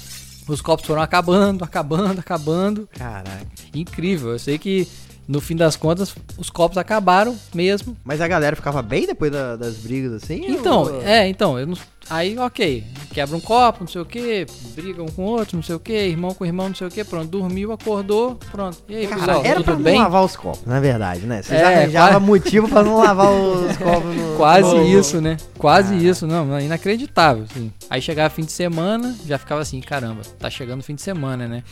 os 0.48 0.60
copos 0.60 0.84
foram 0.84 1.00
acabando, 1.00 1.62
acabando, 1.62 2.18
acabando. 2.18 2.88
Caraca. 2.98 3.46
Incrível. 3.72 4.32
Eu 4.32 4.40
sei 4.40 4.58
que 4.58 4.88
no 5.30 5.40
fim 5.40 5.54
das 5.54 5.76
contas 5.76 6.14
os 6.36 6.50
copos 6.50 6.76
acabaram 6.76 7.36
mesmo. 7.54 7.96
Mas 8.04 8.20
a 8.20 8.26
galera 8.26 8.56
ficava 8.56 8.82
bem 8.82 9.06
depois 9.06 9.30
da- 9.30 9.54
das 9.56 9.76
brigas 9.76 10.12
assim? 10.12 10.44
Então, 10.48 10.82
ou- 10.82 11.02
é, 11.02 11.28
então, 11.28 11.54
não, 11.66 11.76
aí 12.08 12.36
ok, 12.36 12.82
quebra 13.12 13.36
um 13.36 13.40
copo, 13.40 13.80
não 13.80 13.86
sei 13.88 14.00
o 14.00 14.04
que, 14.04 14.44
briga 14.74 15.02
um 15.02 15.06
com 15.08 15.22
o 15.22 15.26
outro, 15.26 15.56
não 15.56 15.62
sei 15.62 15.76
o 15.76 15.78
que, 15.80 15.92
irmão 15.92 16.34
com 16.34 16.44
irmão, 16.44 16.68
não 16.68 16.74
sei 16.74 16.88
o 16.88 16.90
que, 16.90 17.04
pronto, 17.04 17.28
dormiu, 17.28 17.70
acordou, 17.70 18.38
pronto. 18.50 18.78
E 18.88 18.96
aí, 18.96 19.06
Cara, 19.06 19.20
pessoal, 19.20 19.44
era 19.44 19.54
pra 19.62 19.72
tudo 19.72 19.76
não 19.76 19.84
bem? 19.84 19.98
lavar 20.00 20.24
os 20.24 20.34
copos, 20.34 20.64
na 20.66 20.80
verdade, 20.80 21.20
né? 21.20 21.42
Vocês 21.42 21.60
É, 21.60 21.64
arranjavam 21.64 22.12
quase- 22.14 22.26
motivo 22.26 22.68
pra 22.68 22.82
não 22.82 22.96
lavar 22.98 23.30
os 23.30 23.76
copos 23.78 24.16
no... 24.16 24.36
Quase 24.36 24.74
no- 24.74 24.84
isso, 24.98 25.20
né? 25.20 25.36
Quase 25.56 25.94
isso, 25.94 26.26
não, 26.26 26.58
inacreditável, 26.60 27.44
assim. 27.48 27.72
Aí 27.88 28.02
chegava 28.02 28.30
fim 28.30 28.42
de 28.42 28.52
semana, 28.52 29.14
já 29.26 29.38
ficava 29.38 29.60
assim, 29.60 29.80
caramba, 29.80 30.22
tá 30.38 30.50
chegando 30.50 30.80
o 30.80 30.82
fim 30.82 30.94
de 30.96 31.02
semana, 31.02 31.46
né? 31.46 31.62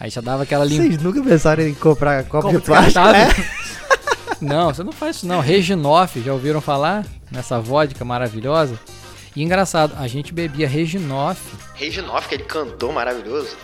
Aí 0.00 0.10
já 0.10 0.20
dava 0.20 0.42
aquela 0.42 0.64
limpa. 0.64 0.82
Vocês 0.84 1.02
nunca 1.02 1.22
pensaram 1.22 1.62
em 1.64 1.74
comprar 1.74 2.24
copo, 2.24 2.48
Copo 2.48 2.58
de 2.60 2.64
plástico, 2.64 3.00
né? 3.00 3.24
descartável. 3.26 3.62
Não, 4.42 4.74
você 4.74 4.82
não 4.82 4.90
faz 4.90 5.16
isso 5.16 5.26
não. 5.28 5.38
Reginoff, 5.38 6.20
já 6.20 6.32
ouviram 6.32 6.60
falar? 6.60 7.06
Nessa 7.30 7.60
vodka 7.60 8.04
maravilhosa? 8.04 8.76
E 9.36 9.42
engraçado, 9.44 9.94
a 9.96 10.08
gente 10.08 10.32
bebia 10.32 10.66
Reginoff 10.66 11.40
Reginoff, 11.74 12.26
aquele 12.26 12.42
cantor 12.42 12.92
maravilhoso. 12.92 13.56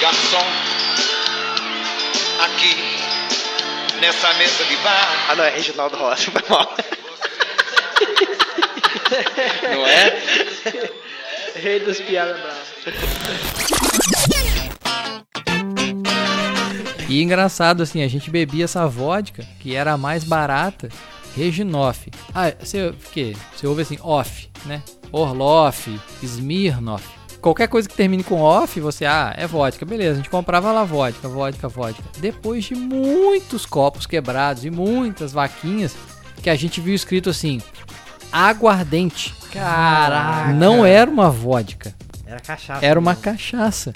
Garçom, 0.00 0.46
aqui 2.46 2.74
nessa 4.00 4.32
mesa 4.34 4.64
de 4.64 4.76
bar, 4.76 5.26
Ah, 5.28 5.34
não, 5.36 5.44
é 5.44 5.50
Reginaldo 5.50 5.96
Rossi, 5.98 6.30
foi 6.32 6.42
mal. 6.48 6.74
não 9.74 9.86
é? 9.86 10.22
Rei 11.56 11.80
das 11.80 12.00
piadas 12.00 12.40
bravas. 12.40 13.91
E 17.08 17.22
engraçado, 17.22 17.82
assim, 17.82 18.02
a 18.02 18.08
gente 18.08 18.30
bebia 18.30 18.64
essa 18.64 18.86
vodka, 18.86 19.44
que 19.60 19.74
era 19.74 19.92
a 19.92 19.98
mais 19.98 20.24
barata, 20.24 20.88
Reginoff. 21.36 22.10
Ah, 22.34 22.52
você, 22.58 22.88
o 22.88 22.94
quê? 23.12 23.36
Você 23.54 23.66
ouve 23.66 23.82
assim, 23.82 23.98
off, 24.02 24.48
né? 24.64 24.82
Orloff, 25.10 26.00
Smirnoff. 26.22 27.06
Qualquer 27.42 27.68
coisa 27.68 27.88
que 27.88 27.94
termine 27.94 28.22
com 28.22 28.40
off, 28.40 28.80
você, 28.80 29.04
ah, 29.04 29.34
é 29.36 29.46
vodka. 29.46 29.84
Beleza, 29.84 30.12
a 30.12 30.16
gente 30.16 30.30
comprava 30.30 30.72
lá 30.72 30.84
vodka, 30.84 31.28
vodka, 31.28 31.68
vodka. 31.68 32.02
Depois 32.18 32.64
de 32.64 32.74
muitos 32.74 33.66
copos 33.66 34.06
quebrados 34.06 34.64
e 34.64 34.70
muitas 34.70 35.32
vaquinhas, 35.32 35.94
que 36.42 36.48
a 36.48 36.54
gente 36.54 36.80
viu 36.80 36.94
escrito 36.94 37.28
assim, 37.28 37.60
aguardente. 38.32 39.34
Caraca. 39.52 40.52
Não 40.52 40.86
era 40.86 41.10
uma 41.10 41.28
vodka. 41.28 41.94
Era 42.32 42.40
cachaça. 42.40 42.86
Era 42.86 42.98
uma 42.98 43.10
mesmo. 43.10 43.24
cachaça. 43.24 43.92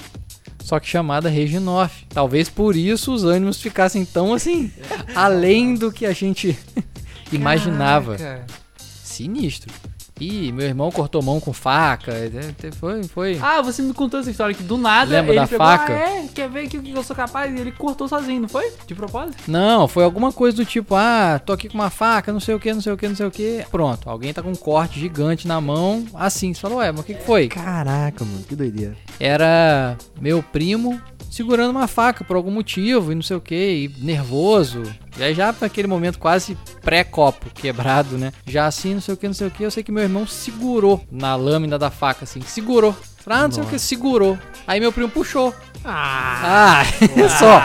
Só 0.63 0.79
que 0.81 0.89
chamada 0.89 1.29
Reginoff. 1.29 2.05
Talvez 2.09 2.49
por 2.49 2.77
isso 2.77 3.13
os 3.15 3.25
ânimos 3.25 3.61
ficassem 3.61 4.05
tão 4.05 4.35
assim, 4.35 4.71
além 5.15 5.75
do 5.75 5.91
que 5.93 6.05
a 6.05 6.13
gente 6.13 6.59
imaginava. 7.33 8.17
Caraca. 8.17 8.47
Sinistro. 8.77 9.73
Ih, 10.19 10.51
meu 10.51 10.67
irmão 10.67 10.91
cortou 10.91 11.23
mão 11.23 11.39
com 11.39 11.53
faca. 11.53 12.11
é, 12.13 12.31
Foi, 12.73 13.03
foi. 13.05 13.39
Ah, 13.43 13.61
você 13.61 13.83
me 13.83 13.93
contou 13.93 14.19
essa 14.19 14.31
história 14.31 14.55
que 14.55 14.63
do 14.63 14.79
nada 14.79 15.11
Lembra 15.11 15.33
ele 15.33 15.41
da 15.41 15.47
pegou, 15.47 15.67
faca? 15.67 15.93
Ah, 15.93 15.99
é, 16.25 16.29
quer 16.35 16.49
ver 16.49 16.69
que 16.69 16.77
eu 16.91 17.03
sou 17.03 17.15
capaz? 17.15 17.55
E 17.55 17.61
ele 17.61 17.71
cortou 17.71 18.09
sozinho, 18.09 18.41
não 18.41 18.49
foi? 18.49 18.73
De 18.87 18.95
propósito? 18.95 19.43
Não, 19.47 19.87
foi 19.87 20.05
alguma 20.05 20.33
coisa 20.33 20.57
do 20.57 20.65
tipo, 20.65 20.95
ah, 20.95 21.39
tô 21.45 21.53
aqui 21.53 21.69
com 21.69 21.75
uma 21.75 21.91
faca, 21.91 22.33
não 22.33 22.41
sei 22.41 22.55
o 22.55 22.61
que, 22.61 22.73
não 22.73 22.81
sei 22.81 22.93
o 22.93 22.97
que, 22.97 23.09
não 23.09 23.17
sei 23.17 23.27
o 23.27 23.31
que. 23.31 23.65
Pronto, 23.71 24.09
alguém 24.09 24.33
tá 24.33 24.43
com 24.43 24.51
um 24.51 24.55
corte 24.57 24.99
gigante 24.99 25.47
na 25.47 25.61
mão, 25.61 26.07
assim. 26.15 26.55
Você 26.55 26.61
falou, 26.63 26.79
ué, 26.79 26.91
mas 26.91 27.01
o 27.03 27.05
que, 27.05 27.15
que 27.15 27.23
foi? 27.25 27.49
Caraca, 27.49 28.25
mano, 28.25 28.43
que 28.49 28.57
doideira. 28.57 28.97
era 29.21 29.99
meu 30.19 30.43
primo 30.43 30.99
segurando 31.31 31.71
uma 31.73 31.87
faca 31.87 32.25
por 32.25 32.37
algum 32.37 32.51
motivo 32.51 33.13
e 33.13 33.15
não 33.15 33.21
sei 33.23 33.37
o 33.37 33.41
que, 33.41 33.55
e 33.55 34.03
nervoso. 34.03 34.83
E 35.19 35.23
aí 35.23 35.35
já 35.35 35.55
naquele 35.61 35.89
momento 35.89 36.19
quase 36.19 36.57
pré-copo 36.83 37.49
quebrado, 37.55 38.19
né? 38.19 38.33
Já 38.47 38.67
assim, 38.67 38.95
não 38.95 39.01
sei 39.01 39.15
o 39.15 39.17
que, 39.17 39.27
não 39.27 39.35
sei 39.35 39.47
o 39.47 39.51
que, 39.51 39.63
eu 39.63 39.71
sei 39.71 39.83
que 39.83 39.91
meu 39.91 40.03
irmão 40.03 40.27
segurou 40.27 41.03
na 41.11 41.35
lâmina 41.37 41.79
da 41.79 41.91
faca, 41.91 42.25
assim, 42.25 42.41
segurou. 42.43 42.95
Ah, 43.29 43.43
não 43.45 43.51
sei 43.53 43.63
o 43.65 43.67
que, 43.67 43.79
segurou. 43.79 44.39
Aí 44.67 44.79
meu 44.79 44.93
primo 44.93 45.09
puxou. 45.09 45.53
Ah, 45.85 46.85
só, 47.39 47.59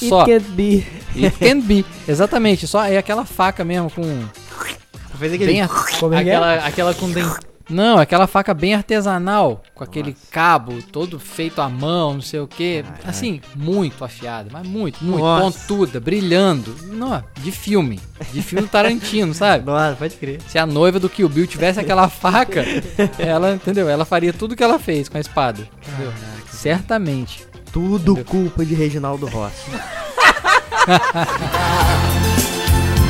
It 0.00 0.08
só. 0.08 0.24
can't 0.24 0.48
be. 0.50 0.86
It 1.16 1.36
can 1.38 1.60
be. 1.60 1.84
Exatamente, 2.06 2.66
só 2.66 2.84
é 2.84 2.98
aquela 2.98 3.24
faca 3.24 3.64
mesmo 3.64 3.90
com 3.90 4.02
Fez 5.18 5.32
aquele... 5.32 5.50
bem 5.52 5.62
a- 5.62 5.68
Como 5.98 6.14
é 6.14 6.22
que 6.22 6.30
é? 6.30 6.36
aquela, 6.36 6.54
aquela 6.66 6.94
com 6.94 7.10
dente. 7.10 7.34
Não, 7.68 7.98
aquela 7.98 8.26
faca 8.26 8.54
bem 8.54 8.74
artesanal, 8.74 9.62
com 9.74 9.84
aquele 9.84 10.16
cabo 10.30 10.82
todo 10.82 11.20
feito 11.20 11.60
à 11.60 11.68
mão, 11.68 12.14
não 12.14 12.22
sei 12.22 12.40
o 12.40 12.46
que. 12.46 12.82
Assim, 13.04 13.42
muito 13.54 14.02
afiada, 14.02 14.48
mas 14.50 14.66
muito, 14.66 15.04
muito, 15.04 15.20
Nossa. 15.20 15.58
pontuda, 15.58 16.00
brilhando. 16.00 16.74
Não, 16.84 17.22
de 17.36 17.52
filme. 17.52 18.00
De 18.32 18.40
filme 18.42 18.66
do 18.66 18.70
Tarantino, 18.70 19.34
sabe? 19.34 19.66
Nossa, 19.66 19.96
pode 19.96 20.16
crer. 20.16 20.40
Se 20.48 20.58
a 20.58 20.64
noiva 20.64 20.98
do 20.98 21.10
Kill 21.10 21.28
Bill 21.28 21.46
tivesse 21.46 21.78
aquela 21.78 22.08
faca, 22.08 22.64
ela, 23.18 23.52
entendeu? 23.54 23.86
Ela 23.88 24.06
faria 24.06 24.32
tudo 24.32 24.56
que 24.56 24.64
ela 24.64 24.78
fez 24.78 25.08
com 25.08 25.18
a 25.18 25.20
espada. 25.20 25.68
Entendeu? 25.86 26.12
Certamente. 26.50 27.46
Tudo 27.70 28.24
culpa 28.24 28.64
de 28.64 28.74
Reginaldo 28.74 29.26
Rossi. 29.26 29.70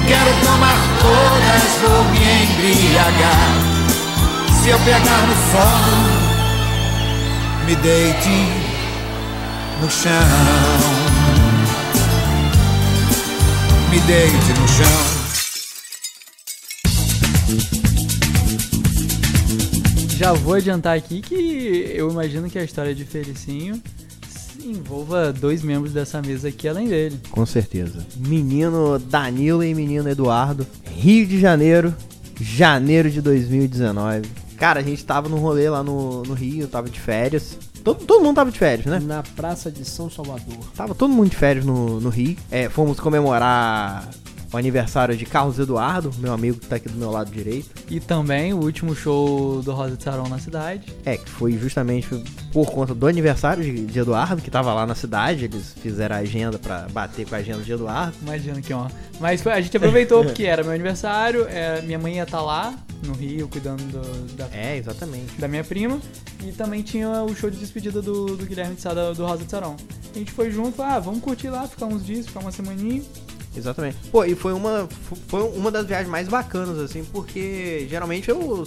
Quero 0.09 0.31
tomar 0.45 0.77
todas, 1.01 1.63
vou 1.83 2.05
me 2.11 2.19
embriagar. 2.19 3.78
Se 4.69 4.73
eu 4.73 4.79
pegar 4.81 5.27
no 5.27 5.35
sono, 5.51 5.97
me 7.65 7.75
deite 7.77 8.29
no 9.81 9.91
chão. 9.91 10.13
Me 13.91 13.99
deite 14.01 14.53
no 14.61 14.69
chão. 14.69 15.01
Já 20.19 20.35
vou 20.35 20.53
adiantar 20.53 20.95
aqui 20.99 21.23
que 21.23 21.91
eu 21.95 22.11
imagino 22.11 22.51
que 22.51 22.59
a 22.59 22.63
história 22.63 22.95
de 22.95 23.07
Felicinho 23.07 23.83
envolva 24.63 25.33
dois 25.33 25.63
membros 25.63 25.95
dessa 25.95 26.21
mesa 26.21 26.49
aqui 26.49 26.69
além 26.69 26.89
dele. 26.89 27.19
Com 27.31 27.47
certeza. 27.47 28.07
Menino 28.19 28.99
Danilo 28.99 29.65
e 29.65 29.75
menino 29.75 30.11
Eduardo. 30.11 30.67
Rio 30.95 31.27
de 31.27 31.41
Janeiro, 31.41 31.97
janeiro 32.39 33.11
de 33.11 33.23
2019. 33.23 34.48
Cara, 34.59 34.81
a 34.81 34.83
gente 34.83 35.05
tava 35.05 35.29
num 35.29 35.39
rolê 35.39 35.71
lá 35.71 35.83
no, 35.83 36.23
no 36.25 36.35
Rio, 36.35 36.67
tava 36.67 36.89
de 36.91 36.99
férias. 36.99 37.57
Todo, 37.85 38.05
todo 38.05 38.25
mundo 38.25 38.35
tava 38.35 38.51
de 38.51 38.59
férias, 38.59 38.87
né? 38.87 38.99
Na 38.99 39.23
Praça 39.23 39.71
de 39.71 39.85
São 39.85 40.11
Salvador. 40.11 40.59
Tava 40.77 40.95
todo 40.95 41.13
mundo 41.13 41.31
de 41.31 41.37
férias 41.37 41.65
no, 41.65 42.01
no 42.01 42.09
Rio. 42.09 42.37
É, 42.51 42.69
fomos 42.69 42.99
comemorar 42.99 44.09
o 44.53 44.57
aniversário 44.57 45.17
de 45.17 45.27
Carlos 45.27 45.59
Eduardo, 45.59 46.11
meu 46.19 46.33
amigo 46.33 46.59
que 46.59 46.67
tá 46.67 46.77
aqui 46.77 46.89
do 46.89 46.97
meu 46.99 47.11
lado 47.11 47.31
direito. 47.31 47.69
E 47.91 48.01
também 48.01 48.53
o 48.55 48.59
último 48.63 48.95
show 48.95 49.61
do 49.63 49.73
Rosa 49.73 49.97
de 49.97 50.03
Saron 50.03 50.29
na 50.29 50.39
cidade. 50.39 50.93
É, 51.05 51.17
que 51.17 51.29
foi 51.29 51.53
justamente 51.59 52.09
por 52.53 52.71
conta 52.71 52.95
do 52.95 53.07
aniversário 53.07 53.63
de, 53.63 53.85
de 53.87 53.99
Eduardo, 53.99 54.41
que 54.41 54.51
tava 54.51 54.73
lá 54.73 54.87
na 54.87 54.95
cidade. 54.95 55.45
Eles 55.45 55.75
fizeram 55.81 56.17
a 56.17 56.21
agenda 56.21 56.59
pra 56.59 56.87
bater 56.91 57.27
com 57.29 57.35
a 57.35 57.39
agenda 57.39 57.63
de 57.63 57.73
Eduardo. 57.73 58.15
Imagina 58.23 58.61
que 58.63 58.73
ó. 58.73 58.87
Mas 59.21 59.43
foi- 59.43 59.53
a 59.53 59.61
gente 59.61 59.77
aproveitou 59.77 60.25
porque 60.25 60.45
era 60.45 60.63
meu 60.63 60.73
aniversário, 60.73 61.47
é, 61.49 61.83
minha 61.83 61.99
mãe 61.99 62.17
ia 62.17 62.23
estar 62.23 62.41
lá 62.41 62.75
no 63.05 63.13
Rio 63.13 63.49
cuidando 63.49 63.83
do- 63.93 64.35
da, 64.37 64.49
É, 64.53 64.77
exatamente. 64.79 65.39
da 65.39 65.47
minha 65.47 65.63
prima. 65.65 66.01
E 66.43 66.53
também 66.53 66.83
tinha 66.83 67.09
o 67.23 67.35
show 67.35 67.51
de 67.51 67.59
despedida 67.59 68.01
do, 68.01 68.37
do 68.37 68.47
Guilherme 68.47 68.77
de 68.77 68.81
Sada 68.81 69.13
do 69.13 69.27
Rosa 69.27 69.45
de 69.45 69.51
Saron. 69.51 69.77
A 70.15 70.19
gente 70.19 70.33
foi 70.33 70.51
junto, 70.51 70.81
ah, 70.83 70.99
vamos 70.99 71.21
curtir 71.21 71.49
lá, 71.51 71.67
ficar 71.69 71.87
uns 71.87 72.05
dias, 72.07 72.27
ficar 72.27 72.41
uma 72.41 72.51
semaninha. 72.53 73.03
Exatamente. 73.59 73.97
Pô, 74.11 74.25
e 74.25 74.35
foi 74.35 74.53
uma, 74.53 74.89
foi 75.27 75.43
uma 75.43 75.71
das 75.71 75.87
viagens 75.87 76.09
mais 76.11 76.29
bacanas, 76.29 76.79
assim, 76.79 77.05
porque 77.05 77.87
geralmente 77.91 78.29
eu 78.29 78.65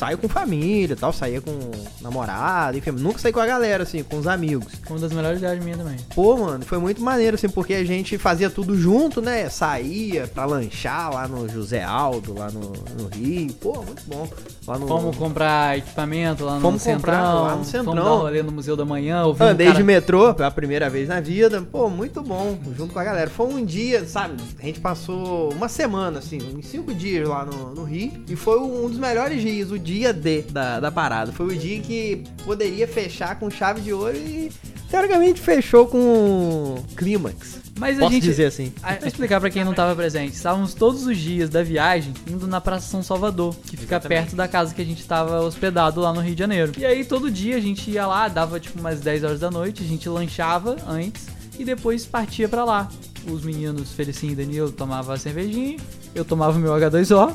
saio 0.00 0.16
com 0.16 0.26
família 0.30 0.96
tal, 0.96 1.12
saía 1.12 1.42
com 1.42 1.52
namorada, 2.00 2.78
enfim, 2.78 2.90
nunca 2.92 3.18
saí 3.18 3.30
com 3.32 3.38
a 3.40 3.44
galera, 3.44 3.82
assim, 3.82 4.02
com 4.02 4.16
os 4.16 4.26
amigos. 4.26 4.72
Uma 4.88 4.98
das 4.98 5.12
melhores 5.12 5.38
viagens 5.40 5.62
minhas 5.62 5.78
também. 5.78 5.96
Pô, 6.14 6.38
mano, 6.38 6.64
foi 6.64 6.78
muito 6.78 7.02
maneiro, 7.02 7.34
assim, 7.34 7.50
porque 7.50 7.74
a 7.74 7.84
gente 7.84 8.16
fazia 8.16 8.48
tudo 8.48 8.74
junto, 8.74 9.20
né? 9.20 9.50
Saía 9.50 10.26
pra 10.26 10.46
lanchar 10.46 11.12
lá 11.12 11.28
no 11.28 11.46
José 11.46 11.82
Aldo, 11.82 12.32
lá 12.38 12.50
no, 12.50 12.72
no 12.98 13.08
Rio. 13.14 13.52
Pô, 13.60 13.82
muito 13.82 14.02
bom. 14.06 14.26
Lá 14.66 14.78
no... 14.78 14.88
Fomos 14.88 15.16
comprar 15.16 15.76
equipamento 15.76 16.44
lá 16.44 16.54
no 16.54 16.60
Fomos 16.62 16.80
Centrão. 16.80 16.96
comprar 17.14 17.34
lá 17.34 17.56
no 17.56 17.64
Centrão. 17.64 17.94
Fomos 17.94 18.20
rolê 18.22 18.42
no 18.42 18.52
Museu 18.52 18.76
da 18.76 18.84
Manhã. 18.86 19.22
Andei 19.38 19.66
um 19.66 19.70
cara- 19.70 19.78
de 19.78 19.84
metrô 19.84 20.32
pela 20.34 20.50
primeira 20.50 20.88
vez 20.88 21.08
na 21.08 21.20
vida. 21.20 21.60
Pô, 21.70 21.90
muito 21.90 22.22
bom. 22.22 22.58
Junto 22.74 22.94
com 22.94 22.98
a 22.98 23.04
galera. 23.04 23.28
Foi 23.28 23.46
um 23.52 23.62
dia, 23.62 24.06
sabe? 24.06 24.42
A 24.58 24.64
gente 24.64 24.80
passou 24.80 25.52
uma 25.52 25.68
semana, 25.68 26.20
assim, 26.20 26.38
uns 26.56 26.66
cinco 26.66 26.94
dias 26.94 27.28
lá 27.28 27.44
no, 27.44 27.74
no 27.74 27.84
Rio. 27.84 28.12
E 28.26 28.34
foi 28.34 28.58
um 28.58 28.88
dos 28.88 28.98
melhores 28.98 29.42
dias, 29.42 29.70
o 29.70 29.78
dia 29.78 29.89
D 30.12 30.42
da, 30.42 30.80
da 30.80 30.90
parada. 30.90 31.32
Foi 31.32 31.46
o 31.46 31.58
dia 31.58 31.80
que 31.80 32.22
poderia 32.44 32.86
fechar 32.86 33.38
com 33.38 33.50
chave 33.50 33.80
de 33.80 33.92
ouro 33.92 34.16
e, 34.16 34.50
teoricamente, 34.88 35.40
fechou 35.40 35.86
com 35.86 36.82
clímax. 36.96 37.60
Mas 37.78 37.96
a 37.96 38.00
Posso 38.00 38.12
gente. 38.12 38.24
dizer 38.24 38.44
assim. 38.46 38.72
Vou 38.98 39.08
explicar 39.08 39.40
pra 39.40 39.48
quem 39.48 39.64
não 39.64 39.72
tava 39.72 39.96
presente. 39.96 40.34
Estávamos 40.34 40.74
todos 40.74 41.06
os 41.06 41.16
dias 41.16 41.48
da 41.48 41.62
viagem 41.62 42.12
indo 42.28 42.46
na 42.46 42.60
Praça 42.60 42.88
São 42.88 43.02
Salvador, 43.02 43.56
que 43.56 43.76
fica 43.76 43.94
Exatamente. 43.94 44.20
perto 44.20 44.36
da 44.36 44.46
casa 44.46 44.74
que 44.74 44.82
a 44.82 44.84
gente 44.84 45.02
tava 45.06 45.40
hospedado 45.40 46.00
lá 46.00 46.12
no 46.12 46.20
Rio 46.20 46.34
de 46.34 46.38
Janeiro. 46.40 46.72
E 46.76 46.84
aí 46.84 47.04
todo 47.04 47.30
dia 47.30 47.56
a 47.56 47.60
gente 47.60 47.90
ia 47.90 48.06
lá, 48.06 48.28
dava 48.28 48.60
tipo 48.60 48.78
umas 48.78 49.00
10 49.00 49.24
horas 49.24 49.40
da 49.40 49.50
noite, 49.50 49.82
a 49.82 49.86
gente 49.86 50.06
lanchava 50.08 50.76
antes 50.86 51.26
e 51.58 51.64
depois 51.64 52.04
partia 52.04 52.48
pra 52.48 52.64
lá. 52.64 52.88
Os 53.26 53.42
meninos 53.44 53.92
Felicinho 53.92 54.32
e 54.32 54.36
Danilo 54.36 54.70
tomavam 54.72 55.14
a 55.14 55.18
cervejinha, 55.18 55.78
eu 56.14 56.24
tomava 56.24 56.58
o 56.58 56.60
meu 56.60 56.72
H2O 56.72 57.34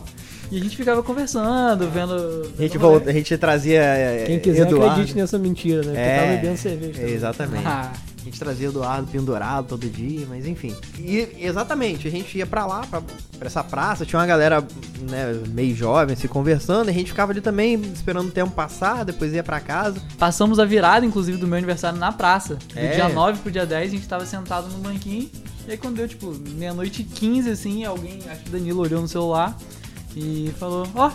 e 0.51 0.57
a 0.59 0.63
gente 0.63 0.77
ficava 0.77 1.01
conversando, 1.03 1.89
vendo. 1.89 2.51
A 2.57 2.61
gente, 2.61 2.77
volta, 2.77 3.09
a 3.09 3.13
gente 3.13 3.37
trazia 3.37 3.81
é, 3.81 4.23
Quem 4.25 4.39
quiser 4.39 4.67
Eduardo. 4.67 4.91
acredite 4.91 5.15
nessa 5.17 5.37
mentira, 5.37 5.81
né? 5.81 5.85
Porque 5.87 5.99
É, 5.99 6.19
tava 6.19 6.31
bebendo 6.35 6.57
cerveja. 6.57 6.93
também. 6.99 7.13
Exatamente. 7.13 7.67
Ah, 7.67 7.91
A 8.21 8.25
gente 8.25 8.39
trazia 8.39 8.67
Eduardo 8.69 9.07
pendurado 9.11 9.67
todo 9.67 9.87
dia, 9.87 10.25
mas 10.27 10.47
enfim. 10.47 10.75
E 10.97 11.27
exatamente, 11.39 12.07
a 12.07 12.11
gente 12.11 12.35
ia 12.37 12.45
pra 12.47 12.65
lá, 12.65 12.81
pra, 12.89 12.99
pra 13.37 13.45
essa 13.47 13.63
praça, 13.63 14.03
tinha 14.03 14.19
uma 14.19 14.25
galera 14.25 14.61
né, 15.07 15.39
meio 15.49 15.75
jovem 15.75 16.15
se 16.15 16.27
conversando, 16.27 16.87
e 16.87 16.89
a 16.89 16.93
gente 16.93 17.11
ficava 17.11 17.31
ali 17.31 17.39
também 17.39 17.75
esperando 17.93 18.29
o 18.29 18.31
tempo 18.31 18.49
passar, 18.51 19.05
depois 19.05 19.31
ia 19.31 19.43
pra 19.43 19.59
casa. 19.59 20.01
Passamos 20.17 20.57
a 20.57 20.65
virada, 20.65 21.05
inclusive, 21.05 21.37
do 21.37 21.45
meu 21.47 21.57
aniversário 21.57 21.99
na 21.99 22.11
praça. 22.11 22.55
Do 22.55 22.79
É. 22.79 22.95
dia 22.95 23.09
9 23.09 23.39
pro 23.41 23.51
dia 23.51 23.63
10, 23.65 23.91
a 23.91 23.95
gente 23.95 24.07
tava 24.07 24.25
sentado 24.25 24.69
no 24.69 24.79
banquinho. 24.79 25.29
E 25.67 25.71
aí 25.71 25.77
quando 25.77 25.95
deu, 25.97 26.07
tipo, 26.07 26.33
meia-noite 26.57 27.01
e 27.03 27.05
15, 27.05 27.49
assim, 27.51 27.83
alguém, 27.85 28.19
acho 28.29 28.41
que 28.41 28.49
o 28.49 28.51
Danilo 28.51 28.81
olhou 28.81 29.01
no 29.01 29.07
celular 29.07 29.55
e 30.15 30.53
falou, 30.57 30.87
ó, 30.95 31.11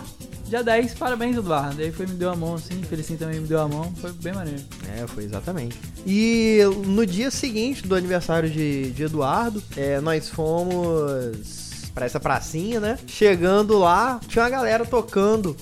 dia 0.47 0.63
10, 0.63 0.93
parabéns, 0.95 1.35
Eduardo. 1.37 1.77
Daí 1.77 1.91
foi 1.91 2.05
me 2.05 2.13
deu 2.13 2.29
a 2.29 2.35
mão, 2.35 2.55
assim, 2.55 2.81
Felicinho 2.83 3.17
também 3.17 3.39
me 3.39 3.47
deu 3.47 3.59
a 3.59 3.67
mão, 3.67 3.93
foi 3.95 4.11
bem 4.11 4.33
maneiro. 4.33 4.61
É, 4.95 5.07
foi 5.07 5.23
exatamente. 5.23 5.79
E 6.05 6.59
no 6.85 7.05
dia 7.05 7.31
seguinte 7.31 7.87
do 7.87 7.95
aniversário 7.95 8.49
de, 8.49 8.91
de 8.91 9.03
Eduardo, 9.03 9.63
é, 9.75 9.99
nós 10.01 10.29
fomos 10.29 11.89
pra 11.93 12.05
essa 12.05 12.19
pracinha, 12.19 12.79
né? 12.79 12.99
Chegando 13.07 13.77
lá, 13.77 14.19
tinha 14.27 14.43
uma 14.43 14.49
galera 14.49 14.85
tocando 14.85 15.55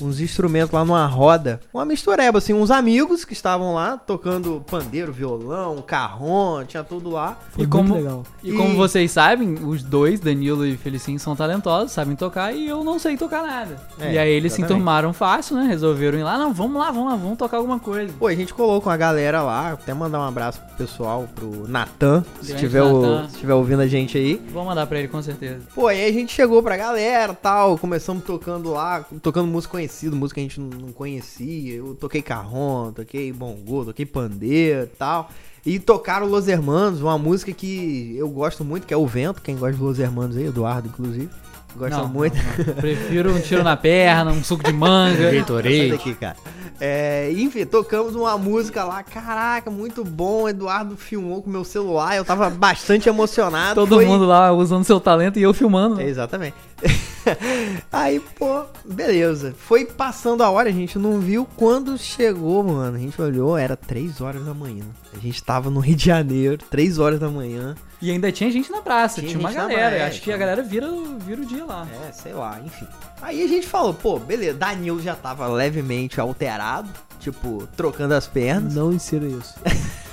uns 0.00 0.20
instrumentos 0.20 0.72
lá 0.72 0.84
numa 0.84 1.06
roda. 1.06 1.60
Uma 1.72 1.84
mistureba, 1.84 2.38
assim, 2.38 2.52
uns 2.54 2.70
amigos 2.70 3.24
que 3.24 3.32
estavam 3.32 3.74
lá 3.74 3.96
tocando 3.96 4.64
pandeiro, 4.70 5.12
violão, 5.12 5.82
carrom, 5.86 6.64
tinha 6.64 6.82
tudo 6.84 7.10
lá. 7.10 7.36
Foi 7.50 7.64
E 7.64 7.66
muito 7.66 7.70
como- 7.70 7.94
legal. 7.94 8.22
E 8.42 8.52
como 8.52 8.70
E- 8.72 8.76
vocês 8.76 9.10
sabem, 9.10 9.54
os 9.64 9.82
dois, 9.82 10.20
Danilo 10.20 10.66
e 10.66 10.76
Felicinho, 10.76 11.18
são 11.18 11.34
talentosos, 11.36 11.92
sabem 11.92 12.16
tocar 12.16 12.52
e 12.54 12.68
eu 12.68 12.82
não 12.84 12.98
sei 12.98 13.16
tocar 13.16 13.42
nada. 13.42 13.76
É, 13.98 14.14
e 14.14 14.18
aí 14.18 14.30
eles 14.30 14.52
se 14.52 14.62
enturmaram 14.62 15.12
fácil, 15.12 15.56
né? 15.56 15.64
Resolveram 15.64 16.18
ir 16.18 16.22
lá, 16.22 16.38
não, 16.38 16.52
vamos 16.52 16.80
lá, 16.80 16.90
vamos 16.90 17.10
lá, 17.10 17.16
vamos 17.16 17.38
tocar 17.38 17.58
alguma 17.58 17.78
coisa. 17.78 18.12
Pô, 18.18 18.26
a 18.26 18.34
gente 18.34 18.52
colocou 18.54 18.90
a 18.92 18.96
galera 18.96 19.42
lá, 19.42 19.72
até 19.72 19.92
mandar 19.94 20.20
um 20.20 20.24
abraço 20.24 20.60
pro 20.60 20.76
pessoal, 20.86 21.28
pro 21.34 21.68
Natan, 21.68 22.24
se 22.40 22.48
Grande 22.48 22.60
tiver, 22.60 22.82
o- 22.82 23.00
Natan. 23.02 23.28
se 23.28 23.38
tiver 23.38 23.54
ouvindo 23.54 23.80
a 23.82 23.86
gente 23.86 24.16
aí. 24.16 24.40
Vou 24.52 24.64
mandar 24.64 24.86
pra 24.86 24.98
ele 24.98 25.08
com 25.08 25.20
certeza. 25.22 25.60
Pô, 25.74 25.86
aí 25.88 26.04
a 26.08 26.12
gente 26.12 26.32
chegou 26.32 26.62
pra 26.62 26.76
galera 26.76 27.34
tal, 27.34 27.76
começamos 27.78 28.24
tocando 28.24 28.70
lá, 28.72 29.04
tocando 29.22 29.46
música 29.46 29.72
conhecida, 29.72 29.89
música 30.12 30.34
que 30.34 30.40
a 30.40 30.48
gente 30.48 30.60
não 30.60 30.92
conhecia. 30.92 31.74
Eu 31.76 31.94
toquei 31.94 32.22
carrom, 32.22 32.92
toquei 32.92 33.32
bongô, 33.32 33.84
toquei 33.84 34.06
pandeiro 34.06 34.84
e 34.84 34.86
tal. 34.86 35.30
E 35.64 35.78
tocaram 35.78 36.26
Los 36.26 36.48
Hermanos, 36.48 37.00
uma 37.02 37.18
música 37.18 37.52
que 37.52 38.14
eu 38.16 38.28
gosto 38.28 38.64
muito, 38.64 38.86
que 38.86 38.94
é 38.94 38.96
o 38.96 39.06
Vento. 39.06 39.42
Quem 39.42 39.56
gosta 39.56 39.76
de 39.76 39.82
Los 39.82 39.98
Hermanos 39.98 40.36
aí, 40.36 40.46
Eduardo, 40.46 40.88
inclusive. 40.88 41.28
Gosta 41.76 41.98
Não, 41.98 42.08
muito. 42.08 42.34
não, 42.36 42.64
não. 42.66 42.74
Prefiro 42.74 43.32
um 43.32 43.40
tiro 43.40 43.62
na 43.62 43.76
perna, 43.76 44.32
um 44.32 44.42
suco 44.42 44.64
de 44.64 44.72
manga. 44.72 45.16
Sai 45.62 45.88
daqui, 45.90 46.14
cara. 46.14 46.36
É, 46.80 47.30
enfim, 47.32 47.64
tocamos 47.66 48.16
uma 48.16 48.36
música 48.38 48.82
lá, 48.84 49.02
caraca, 49.04 49.70
muito 49.70 50.02
bom. 50.02 50.48
Eduardo 50.48 50.96
filmou 50.96 51.42
com 51.42 51.50
meu 51.50 51.62
celular, 51.62 52.16
eu 52.16 52.24
tava 52.24 52.48
bastante 52.50 53.08
emocionado. 53.08 53.74
Todo 53.74 53.96
foi- 53.96 54.06
mundo 54.06 54.24
lá 54.24 54.50
usando 54.50 54.82
seu 54.82 54.98
talento 54.98 55.38
e 55.38 55.42
eu 55.42 55.52
filmando. 55.54 55.96
né? 55.96 56.08
Exatamente. 56.08 56.54
Aí, 57.92 58.20
pô, 58.38 58.64
beleza. 58.84 59.54
Foi 59.58 59.84
passando 59.84 60.42
a 60.42 60.50
hora, 60.50 60.68
a 60.68 60.72
gente 60.72 60.98
não 60.98 61.20
viu 61.20 61.46
quando 61.56 61.96
chegou, 61.98 62.62
mano. 62.64 62.96
A 62.96 62.98
gente 62.98 63.20
olhou, 63.20 63.56
era 63.56 63.76
3 63.76 64.20
horas 64.20 64.44
da 64.44 64.54
manhã. 64.54 64.84
A 65.14 65.18
gente 65.18 65.42
tava 65.42 65.70
no 65.70 65.80
Rio 65.80 65.96
de 65.96 66.06
Janeiro, 66.06 66.58
3 66.70 66.98
horas 66.98 67.20
da 67.20 67.28
manhã. 67.28 67.74
E 68.00 68.10
ainda 68.10 68.32
tinha 68.32 68.50
gente 68.50 68.70
na 68.70 68.80
praça, 68.80 69.20
Tinha 69.20 69.32
tinha, 69.32 69.40
uma 69.40 69.52
galera. 69.52 69.90
praça, 69.96 70.06
Acho 70.06 70.22
que 70.22 70.32
a 70.32 70.36
galera 70.36 70.62
vira, 70.62 70.88
vira 71.18 71.42
o 71.42 71.44
dia 71.46 71.64
lá. 71.66 71.86
É, 72.08 72.12
sei 72.12 72.32
lá, 72.32 72.58
enfim. 72.64 72.86
Aí 73.20 73.42
a 73.42 73.46
gente 73.46 73.66
falou, 73.66 73.92
pô, 73.92 74.18
beleza. 74.18 74.54
Danilo 74.56 75.02
já 75.02 75.14
tava 75.14 75.46
levemente 75.48 76.18
alterado, 76.18 76.88
tipo, 77.18 77.68
trocando 77.76 78.14
as 78.14 78.26
pernas. 78.26 78.74
Não 78.74 78.92
insira 78.92 79.26
isso. 79.26 79.54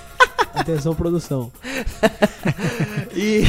Atenção, 0.60 0.96
produção. 0.96 1.52
E, 3.18 3.44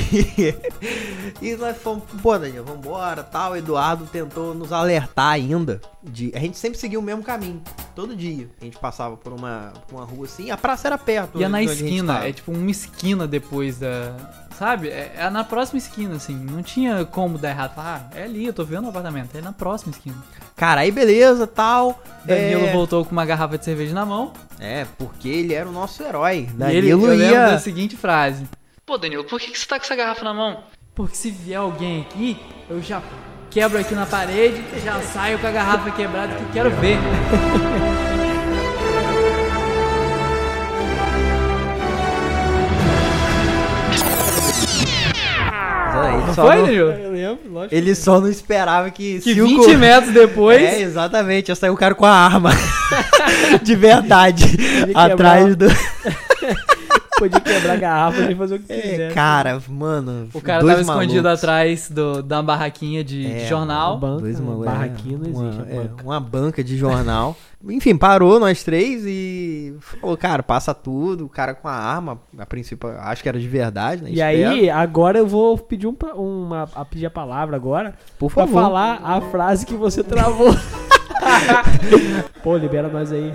e 1.42 1.56
nós 1.56 1.76
fomos, 1.76 2.02
pô, 2.22 2.38
Daniel, 2.38 2.64
vambora, 2.64 3.22
tal. 3.22 3.54
Eduardo 3.54 4.06
tentou 4.06 4.54
nos 4.54 4.72
alertar 4.72 5.32
ainda. 5.32 5.80
De, 6.02 6.32
a 6.34 6.38
gente 6.38 6.56
sempre 6.56 6.78
seguia 6.78 6.98
o 6.98 7.02
mesmo 7.02 7.22
caminho, 7.22 7.60
todo 7.94 8.16
dia. 8.16 8.48
A 8.60 8.64
gente 8.64 8.78
passava 8.78 9.14
por 9.16 9.32
uma, 9.32 9.74
por 9.86 9.96
uma 9.96 10.06
rua 10.06 10.24
assim, 10.24 10.50
a 10.50 10.56
praça 10.56 10.88
era 10.88 10.96
perto. 10.96 11.38
E 11.38 11.44
é 11.44 11.48
na 11.48 11.62
esquina, 11.62 12.26
é 12.26 12.32
tipo 12.32 12.50
uma 12.50 12.70
esquina 12.70 13.26
depois 13.26 13.78
da. 13.78 14.47
Sabe? 14.58 14.88
É, 14.88 15.14
é 15.16 15.30
na 15.30 15.44
próxima 15.44 15.78
esquina, 15.78 16.16
assim. 16.16 16.34
Não 16.34 16.64
tinha 16.64 17.04
como 17.04 17.38
dar 17.38 17.50
errado. 17.50 17.74
Falar, 17.76 18.10
ah, 18.12 18.18
é 18.18 18.24
ali, 18.24 18.44
eu 18.44 18.52
tô 18.52 18.64
vendo 18.64 18.86
o 18.86 18.88
apartamento. 18.88 19.36
É 19.36 19.40
na 19.40 19.52
próxima 19.52 19.92
esquina. 19.92 20.16
Cara, 20.56 20.80
aí 20.80 20.90
beleza, 20.90 21.46
tal. 21.46 22.02
Danilo 22.24 22.66
é, 22.66 22.72
voltou 22.72 23.04
com 23.04 23.12
uma 23.12 23.24
garrafa 23.24 23.56
de 23.56 23.64
cerveja 23.64 23.94
na 23.94 24.04
mão. 24.04 24.32
é, 24.58 24.84
porque 24.98 25.28
ele 25.28 25.54
era 25.54 25.68
o 25.68 25.72
nosso 25.72 26.02
herói. 26.02 26.48
e 26.58 26.76
ele 26.76 26.90
Danilo 26.90 27.12
eu 27.12 27.32
da 27.32 27.58
seguinte 27.60 27.96
frase: 27.96 28.48
Pô, 28.84 28.98
Danilo, 28.98 29.22
por 29.22 29.38
que, 29.38 29.52
que 29.52 29.58
você 29.58 29.66
tá 29.66 29.78
com 29.78 29.84
essa 29.84 29.94
garrafa 29.94 30.24
na 30.24 30.34
mão? 30.34 30.64
Porque 30.92 31.14
se 31.14 31.30
vier 31.30 31.60
alguém 31.60 32.00
aqui, 32.00 32.36
eu 32.68 32.82
já 32.82 33.00
quebro 33.50 33.78
aqui 33.78 33.94
na 33.94 34.06
parede, 34.06 34.60
já 34.84 35.00
saio 35.00 35.38
com 35.38 35.46
a 35.46 35.52
garrafa 35.52 35.88
quebrada 35.92 36.34
que 36.34 36.52
quero 36.52 36.70
ver. 36.72 36.98
Ele 46.14 46.34
só 46.34 46.42
Foi, 46.46 46.56
não-? 46.56 46.68
Eu 46.68 47.12
lembro, 47.12 47.38
lógico. 47.52 47.74
Ele 47.74 47.94
só 47.94 48.20
não 48.20 48.28
esperava 48.28 48.90
que. 48.90 49.20
Que 49.20 49.34
se 49.34 49.40
o 49.40 49.46
20 49.46 49.64
co- 49.64 49.78
metros 49.78 50.12
depois. 50.14 50.62
É, 50.62 50.80
exatamente. 50.80 51.48
Já 51.48 51.54
saiu 51.54 51.72
o 51.74 51.76
cara 51.76 51.94
com 51.94 52.04
a 52.06 52.10
arma. 52.12 52.50
De 53.62 53.74
verdade. 53.74 54.44
atrás 54.94 55.54
do. 55.56 55.66
Podia 57.18 57.40
quebrar 57.40 57.72
a 57.72 57.76
garrafa 57.76 58.30
e 58.30 58.34
fazer 58.34 58.54
o 58.54 58.58
que 58.60 58.72
É, 58.72 58.80
quiser. 58.80 59.14
cara, 59.14 59.60
mano. 59.68 60.28
O 60.32 60.40
cara 60.40 60.60
dois 60.60 60.74
tava 60.76 60.82
escondido 60.82 61.22
malucos. 61.24 61.44
atrás 61.44 61.90
do, 61.90 62.22
da 62.22 62.42
barraquinha 62.42 63.02
de, 63.02 63.24
de 63.24 63.32
É, 63.42 63.46
jornal. 63.46 63.98
Banca, 63.98 64.22
Dois 64.22 64.38
malucos. 64.40 64.64
barraquinho 64.66 65.18
não 65.18 65.26
é, 65.26 65.28
uma, 65.30 65.48
existe. 65.48 65.72
é, 65.72 65.74
banca. 65.76 66.02
uma 66.04 66.20
banca 66.20 66.64
de 66.64 66.76
jornal. 66.76 67.36
Enfim, 67.68 67.96
parou 67.96 68.38
nós 68.38 68.62
três 68.62 69.02
e 69.04 69.74
falou, 69.80 70.16
cara, 70.16 70.44
passa 70.44 70.72
tudo. 70.72 71.24
O 71.26 71.28
cara 71.28 71.54
com 71.54 71.66
a 71.66 71.72
arma, 71.72 72.20
a 72.38 72.46
princípio, 72.46 72.88
acho 73.00 73.20
que 73.22 73.28
era 73.28 73.38
de 73.40 73.48
verdade, 73.48 74.04
né? 74.04 74.10
E 74.12 74.22
aí, 74.22 74.70
agora 74.70 75.18
eu 75.18 75.26
vou 75.26 75.58
pedir 75.58 75.88
um, 75.88 75.96
uma, 76.14 76.68
a 76.74 76.84
pedir 76.84 77.06
a 77.06 77.10
palavra 77.10 77.56
agora 77.56 77.94
por 78.16 78.32
pra 78.32 78.46
favor. 78.46 78.62
falar 78.62 79.00
a 79.02 79.20
frase 79.22 79.66
que 79.66 79.74
você 79.74 80.04
travou. 80.04 80.54
Pô, 82.42 82.56
libera 82.56 82.88
nós 82.88 83.12
aí. 83.12 83.32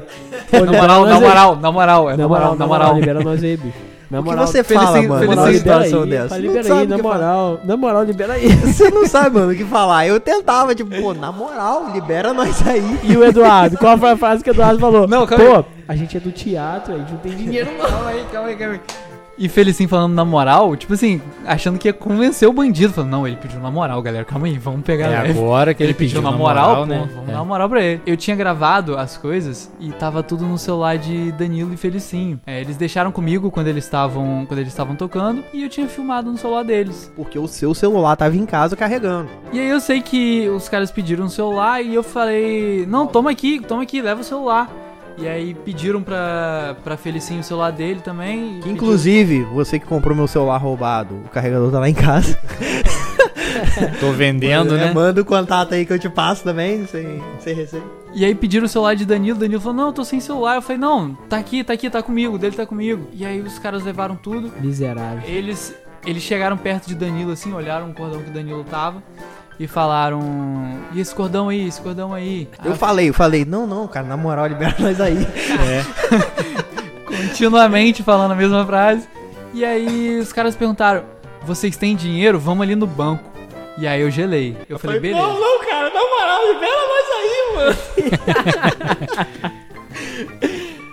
Pô, 0.49 0.65
Na 0.65 0.71
moral, 0.71 1.05
na 1.05 1.15
aí. 1.15 1.21
moral, 1.21 1.55
na 1.55 1.71
moral, 1.71 2.09
é 2.09 2.17
na 2.17 2.27
moral, 2.27 2.55
na 2.55 2.67
moral. 2.67 2.95
libera 2.95 3.21
nós 3.21 3.43
aí, 3.43 3.57
bicho. 3.57 3.77
Na 4.09 4.19
O 4.19 4.23
que 4.23 4.29
moral, 4.29 4.45
você 4.45 4.63
fala, 4.63 5.01
mano, 5.01 5.53
situação 5.53 6.03
aí, 6.03 6.09
dessa? 6.09 6.37
libera 6.37 6.75
aí, 6.75 6.87
na 6.87 6.97
moral. 6.99 7.59
Na 7.63 7.77
moral, 7.77 8.03
libera 8.03 8.33
aí. 8.33 8.47
Você 8.61 8.91
não 8.91 9.07
sabe, 9.07 9.39
mano, 9.39 9.51
o 9.51 9.55
que 9.55 9.63
falar. 9.65 10.05
Eu 10.05 10.19
tentava, 10.19 10.75
tipo, 10.75 10.91
pô, 11.01 11.15
na 11.15 11.31
moral, 11.31 11.89
libera 11.91 12.31
nós 12.31 12.61
aí. 12.67 12.99
E 13.03 13.17
o 13.17 13.23
Eduardo, 13.23 13.75
qual 13.77 13.97
foi 13.97 14.11
a 14.11 14.17
frase 14.17 14.43
que 14.43 14.51
o 14.51 14.53
Eduardo 14.53 14.79
falou? 14.79 15.07
Não, 15.07 15.25
calma 15.25 15.63
Pô, 15.63 15.65
a 15.87 15.95
gente 15.95 16.15
é 16.15 16.19
do 16.19 16.31
teatro, 16.31 16.93
a 16.93 16.97
gente 16.99 17.11
não 17.11 17.17
tem 17.19 17.35
dinheiro 17.35 17.71
não. 17.75 17.89
Calma 17.89 18.09
aí, 18.09 18.25
calma 18.31 18.49
aí, 18.49 18.55
calma 18.55 18.73
aí. 18.75 19.12
E 19.35 19.49
Felicinho 19.49 19.89
falando 19.89 20.13
na 20.13 20.23
moral, 20.23 20.75
tipo 20.75 20.93
assim, 20.93 21.19
achando 21.45 21.79
que 21.79 21.87
ia 21.87 21.93
convencer 21.93 22.47
o 22.47 22.53
bandido. 22.53 22.93
Falando, 22.93 23.09
não, 23.09 23.27
ele 23.27 23.35
pediu 23.35 23.59
na 23.59 23.71
moral, 23.71 23.99
galera, 24.01 24.23
calma 24.23 24.45
aí, 24.45 24.57
vamos 24.59 24.81
pegar 24.83 25.07
É 25.07 25.21
leve. 25.23 25.39
agora 25.39 25.73
que 25.73 25.81
ele, 25.81 25.91
Ele 25.91 25.97
pediu 25.97 26.21
na 26.21 26.31
moral, 26.31 26.75
pô, 26.75 26.85
vamos 26.85 27.09
É. 27.27 27.31
dar 27.31 27.37
uma 27.39 27.45
moral 27.45 27.67
pra 27.67 27.81
ele. 27.81 28.01
Eu 28.05 28.15
tinha 28.15 28.35
gravado 28.35 28.95
as 28.95 29.17
coisas 29.17 29.71
e 29.79 29.91
tava 29.91 30.21
tudo 30.21 30.45
no 30.45 30.57
celular 30.57 30.97
de 30.99 31.31
Danilo 31.31 31.73
e 31.73 31.77
Felicinho. 31.77 32.39
É, 32.45 32.61
eles 32.61 32.77
deixaram 32.77 33.11
comigo 33.11 33.49
quando 33.49 33.67
eles 33.67 33.83
estavam 33.85 34.45
quando 34.47 34.59
eles 34.59 34.71
estavam 34.71 34.95
tocando 34.95 35.43
e 35.51 35.63
eu 35.63 35.69
tinha 35.69 35.87
filmado 35.87 36.31
no 36.31 36.37
celular 36.37 36.63
deles. 36.63 37.11
Porque 37.15 37.39
o 37.39 37.47
seu 37.47 37.73
celular 37.73 38.15
tava 38.15 38.35
em 38.37 38.45
casa 38.45 38.75
carregando. 38.75 39.29
E 39.51 39.59
aí 39.59 39.67
eu 39.69 39.79
sei 39.79 40.01
que 40.01 40.47
os 40.49 40.69
caras 40.69 40.91
pediram 40.91 41.25
o 41.25 41.29
celular 41.29 41.81
e 41.81 41.95
eu 41.95 42.03
falei, 42.03 42.85
não, 42.87 43.07
toma 43.07 43.31
aqui, 43.31 43.59
toma 43.59 43.81
aqui, 43.81 43.99
leva 43.99 44.21
o 44.21 44.23
celular. 44.23 44.69
E 45.17 45.27
aí 45.27 45.53
pediram 45.53 46.01
pra, 46.01 46.75
pra 46.83 46.97
Felicinho 46.97 47.39
o 47.41 47.43
celular 47.43 47.71
dele 47.71 48.01
também. 48.01 48.39
Que, 48.39 48.53
pediram- 48.55 48.71
inclusive, 48.75 49.43
você 49.45 49.77
que 49.79 49.85
comprou 49.85 50.15
meu 50.15 50.27
celular 50.27 50.57
roubado, 50.57 51.15
o 51.25 51.29
carregador 51.29 51.71
tá 51.71 51.79
lá 51.79 51.89
em 51.89 51.93
casa. 51.93 52.37
Tô 53.99 54.11
vendendo, 54.11 54.75
É, 54.75 54.85
né? 54.87 54.93
Manda 54.93 55.21
o 55.21 55.25
contato 55.25 55.73
aí 55.73 55.85
que 55.85 55.93
eu 55.93 55.99
te 55.99 56.09
passo 56.09 56.43
também, 56.43 56.85
sem, 56.87 57.21
sem 57.39 57.53
receber. 57.55 57.85
E 58.13 58.23
aí 58.25 58.35
pediram 58.35 58.65
o 58.65 58.69
celular 58.69 58.95
de 58.95 59.05
Danilo, 59.05 59.39
Danilo 59.39 59.61
falou, 59.61 59.75
não, 59.77 59.87
eu 59.87 59.93
tô 59.93 60.03
sem 60.03 60.19
celular. 60.19 60.55
Eu 60.55 60.61
falei, 60.61 60.77
não, 60.77 61.13
tá 61.29 61.37
aqui, 61.37 61.63
tá 61.63 61.73
aqui, 61.73 61.89
tá 61.89 62.01
comigo, 62.03 62.35
o 62.35 62.37
dele 62.37 62.55
tá 62.55 62.65
comigo. 62.65 63.07
E 63.13 63.25
aí 63.25 63.39
os 63.41 63.57
caras 63.59 63.83
levaram 63.83 64.15
tudo. 64.15 64.51
Miserável. 64.59 65.21
Eles, 65.27 65.73
eles 66.05 66.21
chegaram 66.23 66.57
perto 66.57 66.87
de 66.87 66.95
Danilo, 66.95 67.31
assim, 67.31 67.53
olharam 67.53 67.89
o 67.89 67.93
cordão 67.93 68.21
que 68.21 68.29
Danilo 68.29 68.63
tava 68.63 69.01
e 69.59 69.67
falaram, 69.67 70.21
e 70.93 70.99
esse 70.99 71.13
cordão 71.13 71.49
aí, 71.49 71.67
esse 71.67 71.81
cordão 71.81 72.13
aí? 72.13 72.47
Eu 72.63 72.75
falei, 72.75 73.09
eu 73.09 73.13
falei, 73.13 73.45
não, 73.45 73.67
não, 73.67 73.87
cara, 73.87 74.05
na 74.05 74.17
moral, 74.17 74.47
libera 74.47 74.75
nós 74.79 74.99
aí. 74.99 75.17
continuamente 77.27 78.03
falando 78.03 78.31
a 78.31 78.35
mesma 78.35 78.65
frase. 78.65 79.07
E 79.53 79.63
aí 79.63 80.19
os 80.19 80.33
caras 80.33 80.55
perguntaram: 80.55 81.03
vocês 81.43 81.77
têm 81.77 81.95
dinheiro? 81.95 82.39
Vamos 82.39 82.63
ali 82.63 82.75
no 82.75 82.87
banco. 82.87 83.23
E 83.77 83.87
aí 83.87 84.01
eu 84.01 84.11
gelei. 84.11 84.57
Eu, 84.69 84.77
falei, 84.77 84.99
beleza. 84.99 85.25
não, 85.25 85.65
cara, 85.65 85.89
na 85.89 85.99
moral, 85.99 86.53
libera 86.53 86.87
nós 86.87 87.07
aí, 87.19 87.55
mano. 87.55 87.75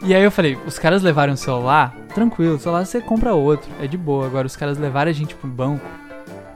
E 0.02 0.14
aí 0.14 0.24
eu 0.24 0.30
falei, 0.30 0.56
os 0.66 0.78
caras 0.78 1.02
levaram 1.02 1.34
o 1.34 1.36
celular, 1.36 1.94
tranquilo, 2.14 2.54
o 2.54 2.58
celular 2.58 2.86
você 2.86 3.02
compra 3.02 3.34
outro, 3.34 3.70
é 3.82 3.86
de 3.86 3.98
boa. 3.98 4.24
Agora 4.26 4.46
os 4.46 4.56
caras 4.56 4.78
levarem 4.78 5.10
a 5.10 5.14
gente 5.14 5.34
pro 5.34 5.46
banco, 5.46 5.84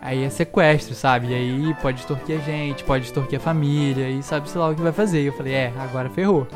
aí 0.05 0.23
é 0.23 0.29
sequestro, 0.29 0.95
sabe? 0.95 1.29
E 1.29 1.35
aí 1.35 1.75
pode 1.81 2.01
extorquir 2.01 2.39
a 2.39 2.43
gente, 2.45 2.85
pode 2.85 3.07
extorquir 3.07 3.39
a 3.39 3.43
família, 3.43 4.11
e 4.11 4.23
sabe, 4.23 4.49
sei 4.51 4.61
lá 4.61 4.69
o 4.69 4.75
que 4.75 4.83
vai 4.83 4.93
fazer. 4.93 5.23
E 5.23 5.27
eu 5.27 5.33
falei, 5.33 5.55
é, 5.55 5.73
agora 5.81 6.11
ferrou. 6.11 6.47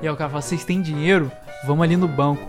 E 0.00 0.08
aí 0.08 0.12
o 0.12 0.16
cara 0.16 0.30
falou, 0.30 0.42
vocês 0.42 0.64
têm 0.64 0.80
dinheiro? 0.80 1.30
Vamos 1.66 1.84
ali 1.84 1.96
no 1.96 2.08
banco. 2.08 2.42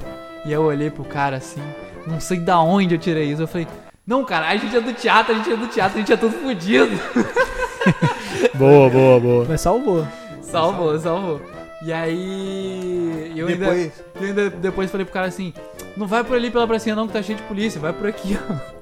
E 0.46 0.48
aí 0.48 0.54
eu 0.54 0.64
olhei 0.64 0.90
pro 0.90 1.04
cara 1.04 1.36
assim, 1.36 1.62
não 2.08 2.22
sei 2.22 2.40
da 2.40 2.62
onde 2.62 2.96
eu 2.96 3.00
tirei 3.00 3.26
isso. 3.26 3.42
Eu 3.42 3.48
falei, 3.48 3.68
não, 4.08 4.24
cara, 4.24 4.48
a 4.48 4.56
gente 4.56 4.76
é 4.76 4.80
do 4.82 4.94
teatro, 4.94 5.34
a 5.34 5.38
gente 5.38 5.52
é 5.52 5.58
do 5.58 5.68
teatro, 5.68 5.98
a 5.98 6.00
gente 6.00 6.14
é 6.14 6.18
tudo 6.18 6.32
fodido. 6.40 6.90
Boa, 8.56 8.90
boa, 8.90 9.20
boa. 9.20 9.46
Mas 9.48 9.62
salvou. 9.62 10.06
Salvou, 10.42 10.98
salvou. 11.00 11.42
E 11.82 11.94
aí. 11.94 13.34
Eu 13.36 13.48
ainda, 13.48 13.66
Depois, 13.66 14.04
eu 14.16 14.28
ainda 14.28 14.50
depois 14.50 14.92
falei 14.92 15.06
pro 15.06 15.14
cara 15.14 15.28
assim: 15.28 15.54
não 15.96 16.06
vai 16.06 16.24
por 16.24 16.36
ali 16.36 16.52
pela 16.52 16.68
pracinha 16.68 16.96
não, 16.96 17.08
que 17.08 17.14
tá 17.14 17.24
cheio 17.24 17.38
de 17.38 17.44
polícia, 17.46 17.80
vai 17.80 17.94
por 17.94 18.08
aqui, 18.08 18.38
ó. 18.50 18.80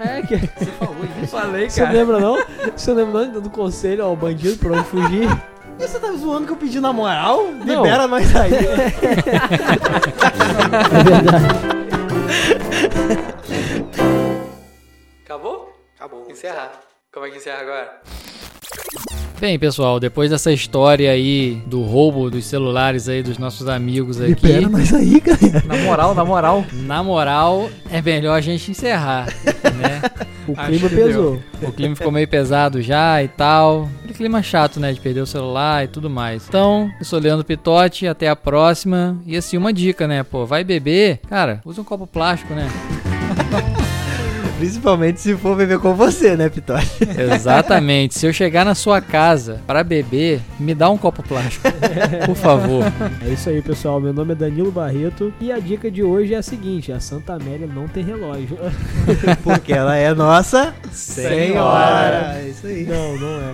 É 0.00 0.22
que. 0.22 0.34
Falei, 1.28 1.68
Você 1.70 1.80
cara. 1.80 1.92
lembra 1.92 2.20
não? 2.20 2.42
Você 2.76 2.92
lembra 2.92 3.26
não 3.26 3.40
do 3.40 3.50
conselho 3.50 4.04
ao 4.04 4.14
bandido 4.16 4.56
pra 4.58 4.72
onde 4.78 4.84
fugir? 4.84 5.28
você 5.78 5.98
tá 5.98 6.12
zoando 6.12 6.46
que 6.46 6.52
eu 6.52 6.56
pedi 6.56 6.78
na 6.80 6.92
moral? 6.92 7.44
Não. 7.52 7.64
Libera 7.82 8.06
nós 8.06 8.34
aí. 8.36 8.50
Acabou? 15.24 15.72
Acabou. 15.96 16.26
Encerrar. 16.30 16.72
Como 17.12 17.26
é 17.26 17.30
que 17.30 17.36
encerra 17.38 17.60
agora? 17.60 18.00
Bem, 19.40 19.58
pessoal, 19.58 19.98
depois 19.98 20.30
dessa 20.30 20.52
história 20.52 21.10
aí 21.10 21.62
do 21.66 21.82
roubo 21.82 22.30
dos 22.30 22.44
celulares 22.44 23.08
aí 23.08 23.22
dos 23.22 23.38
nossos 23.38 23.66
amigos 23.68 24.20
aqui, 24.20 24.46
Libera 24.46 24.68
nós 24.68 24.92
aí, 24.92 25.18
galera. 25.18 25.62
Na 25.66 25.76
moral, 25.76 26.14
na 26.14 26.24
moral. 26.24 26.64
na 26.72 27.02
moral, 27.02 27.70
é 27.90 28.02
melhor 28.02 28.34
a 28.34 28.40
gente 28.40 28.70
encerrar, 28.70 29.26
né? 29.76 30.02
O 30.50 30.60
Acho 30.60 30.70
clima 30.70 30.88
pesou. 30.88 31.38
O 31.62 31.72
clima 31.72 31.96
ficou 31.96 32.12
meio 32.12 32.28
pesado 32.28 32.82
já 32.82 33.22
e 33.22 33.28
tal. 33.28 33.88
Aquele 33.98 34.14
clima 34.14 34.42
chato, 34.42 34.80
né? 34.80 34.92
De 34.92 35.00
perder 35.00 35.20
o 35.20 35.26
celular 35.26 35.84
e 35.84 35.88
tudo 35.88 36.10
mais. 36.10 36.46
Então, 36.48 36.90
eu 36.98 37.04
sou 37.04 37.18
o 37.18 37.22
Leandro 37.22 37.44
Pitotti, 37.44 38.06
até 38.06 38.28
a 38.28 38.36
próxima. 38.36 39.16
E 39.26 39.36
assim, 39.36 39.56
uma 39.56 39.72
dica, 39.72 40.06
né? 40.06 40.22
Pô, 40.22 40.44
vai 40.46 40.64
beber, 40.64 41.20
cara, 41.28 41.60
usa 41.64 41.80
um 41.80 41.84
copo 41.84 42.06
plástico, 42.06 42.54
né? 42.54 42.68
Principalmente 44.60 45.22
se 45.22 45.34
for 45.36 45.56
beber 45.56 45.78
com 45.78 45.94
você, 45.94 46.36
né, 46.36 46.50
Pitório? 46.50 46.86
Exatamente. 47.34 48.18
Se 48.18 48.26
eu 48.26 48.32
chegar 48.32 48.62
na 48.62 48.74
sua 48.74 49.00
casa 49.00 49.62
pra 49.66 49.82
beber, 49.82 50.38
me 50.58 50.74
dá 50.74 50.90
um 50.90 50.98
copo 50.98 51.22
plástico, 51.22 51.66
por 52.26 52.36
favor. 52.36 52.84
É 53.26 53.30
isso 53.30 53.48
aí, 53.48 53.62
pessoal. 53.62 53.98
Meu 53.98 54.12
nome 54.12 54.32
é 54.32 54.34
Danilo 54.34 54.70
Barreto 54.70 55.32
e 55.40 55.50
a 55.50 55.58
dica 55.58 55.90
de 55.90 56.02
hoje 56.02 56.34
é 56.34 56.36
a 56.36 56.42
seguinte: 56.42 56.92
a 56.92 57.00
Santa 57.00 57.36
Amélia 57.36 57.66
não 57.66 57.88
tem 57.88 58.04
relógio. 58.04 58.58
Porque 59.42 59.72
ela 59.72 59.96
é 59.96 60.12
nossa 60.12 60.74
Senhora. 60.92 62.36
É 62.38 62.48
isso 62.50 62.66
aí. 62.66 62.84
Não, 62.84 63.16
não 63.16 63.40
é. 63.40 63.52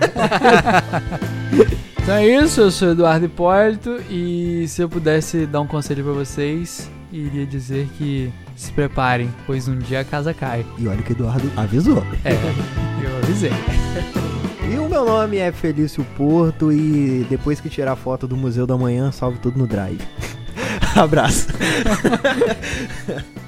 Então 2.07 2.15
é 2.15 2.25
isso, 2.25 2.61
eu 2.61 2.71
sou 2.71 2.91
Eduardo 2.91 3.25
Hipólito 3.25 4.01
e 4.09 4.65
se 4.69 4.81
eu 4.81 4.87
pudesse 4.87 5.45
dar 5.45 5.59
um 5.59 5.67
conselho 5.67 6.05
pra 6.05 6.13
vocês, 6.13 6.89
iria 7.11 7.45
dizer 7.45 7.85
que 7.97 8.31
se 8.57 8.71
preparem, 8.73 9.33
pois 9.45 9.67
um 9.67 9.77
dia 9.77 10.01
a 10.01 10.03
casa 10.03 10.33
cai. 10.33 10.65
E 10.77 10.87
olha 10.87 11.01
que 11.01 11.13
o 11.13 11.15
Eduardo 11.15 11.49
avisou. 11.55 12.03
É, 12.25 12.33
eu 13.05 13.17
avisei. 13.17 13.51
E 14.69 14.77
o 14.77 14.89
meu 14.89 15.05
nome 15.05 15.37
é 15.37 15.49
Felício 15.49 16.03
Porto 16.17 16.73
e 16.73 17.25
depois 17.29 17.61
que 17.61 17.69
tirar 17.69 17.93
a 17.93 17.95
foto 17.95 18.27
do 18.27 18.35
Museu 18.35 18.67
da 18.67 18.77
Manhã, 18.77 19.13
salve 19.13 19.39
tudo 19.39 19.57
no 19.57 19.65
Drive. 19.65 20.01
Abraço. 20.93 21.47